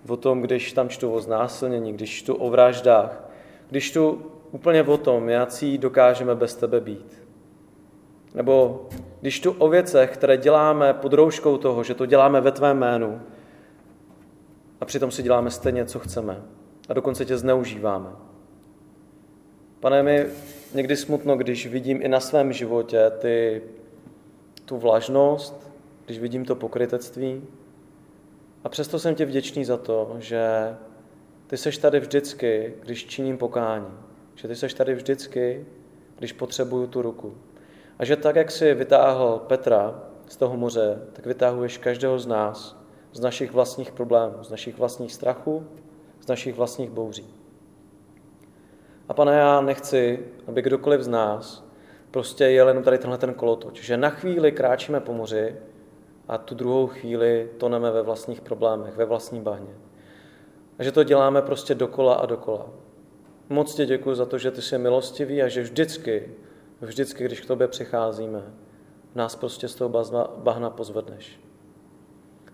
o 0.08 0.16
tom, 0.16 0.42
když 0.42 0.72
tam 0.72 0.88
čtu 0.88 1.12
o 1.12 1.20
znásilnění, 1.20 1.92
když 1.92 2.18
čtu 2.18 2.34
o 2.34 2.50
vraždách, 2.50 3.29
když 3.70 3.90
tu 3.90 4.22
úplně 4.50 4.82
o 4.82 4.96
tom, 4.96 5.28
jaký 5.28 5.78
dokážeme 5.78 6.34
bez 6.34 6.54
tebe 6.54 6.80
být. 6.80 7.22
Nebo 8.34 8.86
když 9.20 9.40
tu 9.40 9.52
o 9.52 9.68
věcech, 9.68 10.10
které 10.10 10.36
děláme 10.36 10.94
pod 10.94 11.12
rouškou 11.12 11.58
toho, 11.58 11.84
že 11.84 11.94
to 11.94 12.06
děláme 12.06 12.40
ve 12.40 12.52
tvém 12.52 12.78
jménu 12.78 13.20
a 14.80 14.84
přitom 14.84 15.10
si 15.10 15.22
děláme 15.22 15.50
stejně, 15.50 15.84
co 15.84 15.98
chceme 15.98 16.42
a 16.88 16.94
dokonce 16.94 17.24
tě 17.24 17.36
zneužíváme. 17.36 18.10
Pane, 19.80 20.02
mi 20.02 20.26
někdy 20.74 20.96
smutno, 20.96 21.36
když 21.36 21.66
vidím 21.66 22.02
i 22.02 22.08
na 22.08 22.20
svém 22.20 22.52
životě 22.52 23.10
ty, 23.18 23.62
tu 24.64 24.78
vlažnost, 24.78 25.70
když 26.06 26.18
vidím 26.18 26.44
to 26.44 26.54
pokrytectví. 26.54 27.42
A 28.64 28.68
přesto 28.68 28.98
jsem 28.98 29.14
ti 29.14 29.24
vděčný 29.24 29.64
za 29.64 29.76
to, 29.76 30.16
že 30.18 30.74
ty 31.50 31.56
seš 31.56 31.78
tady 31.78 32.00
vždycky, 32.00 32.74
když 32.82 33.06
činím 33.06 33.38
pokání. 33.38 33.86
Že 34.34 34.48
ty 34.48 34.56
seš 34.56 34.74
tady 34.74 34.94
vždycky, 34.94 35.66
když 36.18 36.32
potřebuju 36.32 36.86
tu 36.86 37.02
ruku. 37.02 37.34
A 37.98 38.04
že 38.04 38.16
tak, 38.16 38.36
jak 38.36 38.50
jsi 38.50 38.74
vytáhl 38.74 39.42
Petra 39.46 40.02
z 40.28 40.36
toho 40.36 40.56
moře, 40.56 41.02
tak 41.12 41.26
vytáhuješ 41.26 41.78
každého 41.78 42.18
z 42.18 42.26
nás 42.26 42.82
z 43.12 43.20
našich 43.20 43.52
vlastních 43.52 43.92
problémů, 43.92 44.44
z 44.44 44.50
našich 44.50 44.78
vlastních 44.78 45.12
strachů, 45.12 45.66
z 46.20 46.26
našich 46.26 46.54
vlastních 46.54 46.90
bouří. 46.90 47.34
A 49.08 49.14
pane, 49.14 49.34
já 49.34 49.60
nechci, 49.60 50.26
aby 50.46 50.62
kdokoliv 50.62 51.00
z 51.00 51.08
nás 51.08 51.64
prostě 52.10 52.44
jel 52.44 52.68
jenom 52.68 52.82
tady 52.82 52.98
tenhle 52.98 53.18
ten 53.18 53.34
kolotoč, 53.34 53.82
že 53.82 53.96
na 53.96 54.10
chvíli 54.10 54.52
kráčíme 54.52 55.00
po 55.00 55.12
moři 55.12 55.56
a 56.28 56.38
tu 56.38 56.54
druhou 56.54 56.86
chvíli 56.86 57.50
toneme 57.58 57.90
ve 57.90 58.02
vlastních 58.02 58.40
problémech, 58.40 58.96
ve 58.96 59.04
vlastní 59.04 59.40
bahně. 59.40 59.89
A 60.80 60.82
že 60.82 60.92
to 60.92 61.04
děláme 61.04 61.42
prostě 61.42 61.74
dokola 61.74 62.14
a 62.14 62.26
dokola. 62.26 62.66
Moc 63.48 63.74
ti 63.74 63.86
děkuji 63.86 64.14
za 64.14 64.26
to, 64.26 64.38
že 64.38 64.50
ty 64.50 64.62
jsi 64.62 64.78
milostivý 64.78 65.42
a 65.42 65.48
že 65.48 65.62
vždycky, 65.62 66.34
vždycky, 66.80 67.24
když 67.24 67.40
k 67.40 67.46
tobě 67.46 67.68
přicházíme, 67.68 68.42
nás 69.14 69.36
prostě 69.36 69.68
z 69.68 69.74
toho 69.74 70.04
bahna 70.36 70.70
pozvedneš. 70.70 71.40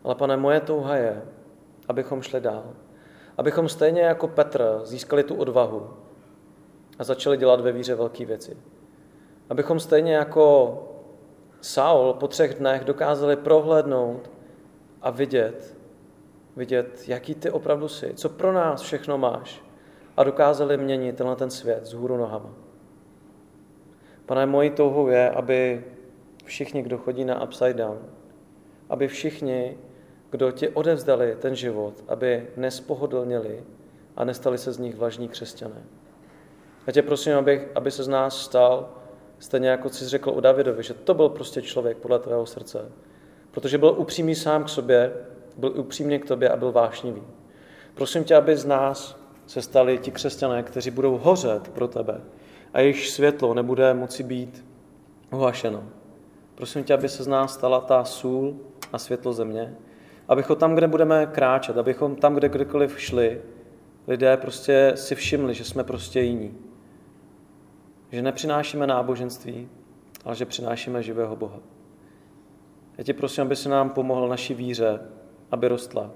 Ale 0.04 0.14
pane, 0.14 0.36
moje 0.36 0.60
touha 0.60 0.96
je, 0.96 1.22
abychom 1.88 2.22
šli 2.22 2.40
dál. 2.40 2.64
Abychom 3.38 3.68
stejně 3.68 4.00
jako 4.00 4.28
Petr 4.28 4.80
získali 4.84 5.22
tu 5.22 5.34
odvahu 5.34 5.90
a 6.98 7.04
začali 7.04 7.36
dělat 7.36 7.60
ve 7.60 7.72
víře 7.72 7.94
velké 7.94 8.24
věci. 8.24 8.56
Abychom 9.50 9.80
stejně 9.80 10.14
jako 10.14 10.78
Saul 11.60 12.12
po 12.12 12.28
třech 12.28 12.54
dnech 12.54 12.84
dokázali 12.84 13.36
prohlédnout 13.36 14.30
a 15.02 15.10
vidět, 15.10 15.75
vidět, 16.56 17.08
jaký 17.08 17.34
ty 17.34 17.50
opravdu 17.50 17.88
jsi, 17.88 18.12
co 18.14 18.28
pro 18.28 18.52
nás 18.52 18.80
všechno 18.82 19.18
máš 19.18 19.62
a 20.16 20.24
dokázali 20.24 20.76
měnit 20.76 21.16
tenhle 21.16 21.36
ten 21.36 21.50
svět 21.50 21.86
z 21.86 21.92
hůru 21.92 22.16
nohama. 22.16 22.50
Pane, 24.26 24.46
mojí 24.46 24.70
touhou 24.70 25.08
je, 25.08 25.30
aby 25.30 25.84
všichni, 26.44 26.82
kdo 26.82 26.98
chodí 26.98 27.24
na 27.24 27.42
Upside 27.42 27.74
Down, 27.74 27.98
aby 28.88 29.08
všichni, 29.08 29.78
kdo 30.30 30.50
ti 30.50 30.68
odevzdali 30.68 31.36
ten 31.40 31.54
život, 31.54 32.04
aby 32.08 32.46
nespohodlnili 32.56 33.64
a 34.16 34.24
nestali 34.24 34.58
se 34.58 34.72
z 34.72 34.78
nich 34.78 34.96
vlažní 34.96 35.28
křesťané. 35.28 35.82
Já 36.86 36.92
tě 36.92 37.02
prosím, 37.02 37.34
aby, 37.36 37.68
aby 37.74 37.90
se 37.90 38.04
z 38.04 38.08
nás 38.08 38.40
stal, 38.40 38.88
stejně 39.38 39.68
jako 39.68 39.88
jsi 39.88 40.04
řekl 40.04 40.30
o 40.30 40.40
Davidovi, 40.40 40.82
že 40.82 40.94
to 40.94 41.14
byl 41.14 41.28
prostě 41.28 41.62
člověk 41.62 41.96
podle 41.96 42.18
tvého 42.18 42.46
srdce. 42.46 42.92
Protože 43.50 43.78
byl 43.78 43.94
upřímný 43.98 44.34
sám 44.34 44.64
k 44.64 44.68
sobě, 44.68 45.12
byl 45.56 45.72
upřímný 45.80 46.18
k 46.18 46.24
tobě 46.28 46.48
a 46.48 46.56
byl 46.56 46.72
vášnivý. 46.72 47.22
Prosím 47.94 48.24
tě, 48.24 48.34
aby 48.34 48.56
z 48.56 48.64
nás 48.64 49.20
se 49.46 49.62
stali 49.62 49.98
ti 49.98 50.10
křesťané, 50.10 50.62
kteří 50.62 50.90
budou 50.90 51.18
hořet 51.18 51.68
pro 51.68 51.88
tebe 51.88 52.20
a 52.74 52.80
jejich 52.80 53.08
světlo 53.08 53.54
nebude 53.54 53.94
moci 53.94 54.22
být 54.22 54.64
uhašeno. 55.32 55.84
Prosím 56.54 56.84
tě, 56.84 56.94
aby 56.94 57.08
se 57.08 57.24
z 57.24 57.26
nás 57.26 57.54
stala 57.54 57.80
ta 57.80 58.04
sůl 58.04 58.56
a 58.92 58.98
světlo 58.98 59.32
země, 59.32 59.74
abychom 60.28 60.56
tam, 60.56 60.74
kde 60.74 60.88
budeme 60.88 61.26
kráčet, 61.26 61.78
abychom 61.78 62.16
tam, 62.16 62.34
kde 62.34 62.48
kdekoliv 62.48 63.00
šli, 63.00 63.42
lidé 64.06 64.36
prostě 64.36 64.92
si 64.94 65.14
všimli, 65.14 65.54
že 65.54 65.64
jsme 65.64 65.84
prostě 65.84 66.20
jiní. 66.20 66.54
Že 68.12 68.22
nepřinášíme 68.22 68.86
náboženství, 68.86 69.68
ale 70.24 70.36
že 70.36 70.46
přinášíme 70.46 71.02
živého 71.02 71.36
Boha. 71.36 71.58
Já 72.98 73.04
tě 73.04 73.14
prosím, 73.14 73.42
aby 73.42 73.56
se 73.56 73.68
nám 73.68 73.90
pomohl 73.90 74.28
naší 74.28 74.54
víře, 74.54 75.00
aby 75.50 75.68
rostla, 75.68 76.10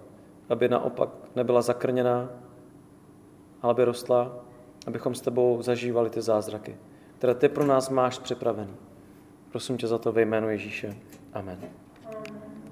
aby 0.48 0.68
naopak 0.68 1.08
nebyla 1.36 1.62
zakrněná, 1.62 2.28
ale 3.62 3.70
aby 3.70 3.84
rostla, 3.84 4.36
abychom 4.86 5.14
s 5.14 5.20
tebou 5.20 5.62
zažívali 5.62 6.10
ty 6.10 6.22
zázraky, 6.22 6.76
které 7.18 7.34
ty 7.34 7.48
pro 7.48 7.66
nás 7.66 7.90
máš 7.90 8.18
připravený. 8.18 8.74
Prosím 9.50 9.76
tě 9.76 9.86
za 9.86 9.98
to 9.98 10.12
ve 10.12 10.22
jménu 10.22 10.50
Ježíše. 10.50 10.96
Amen. 11.32 11.58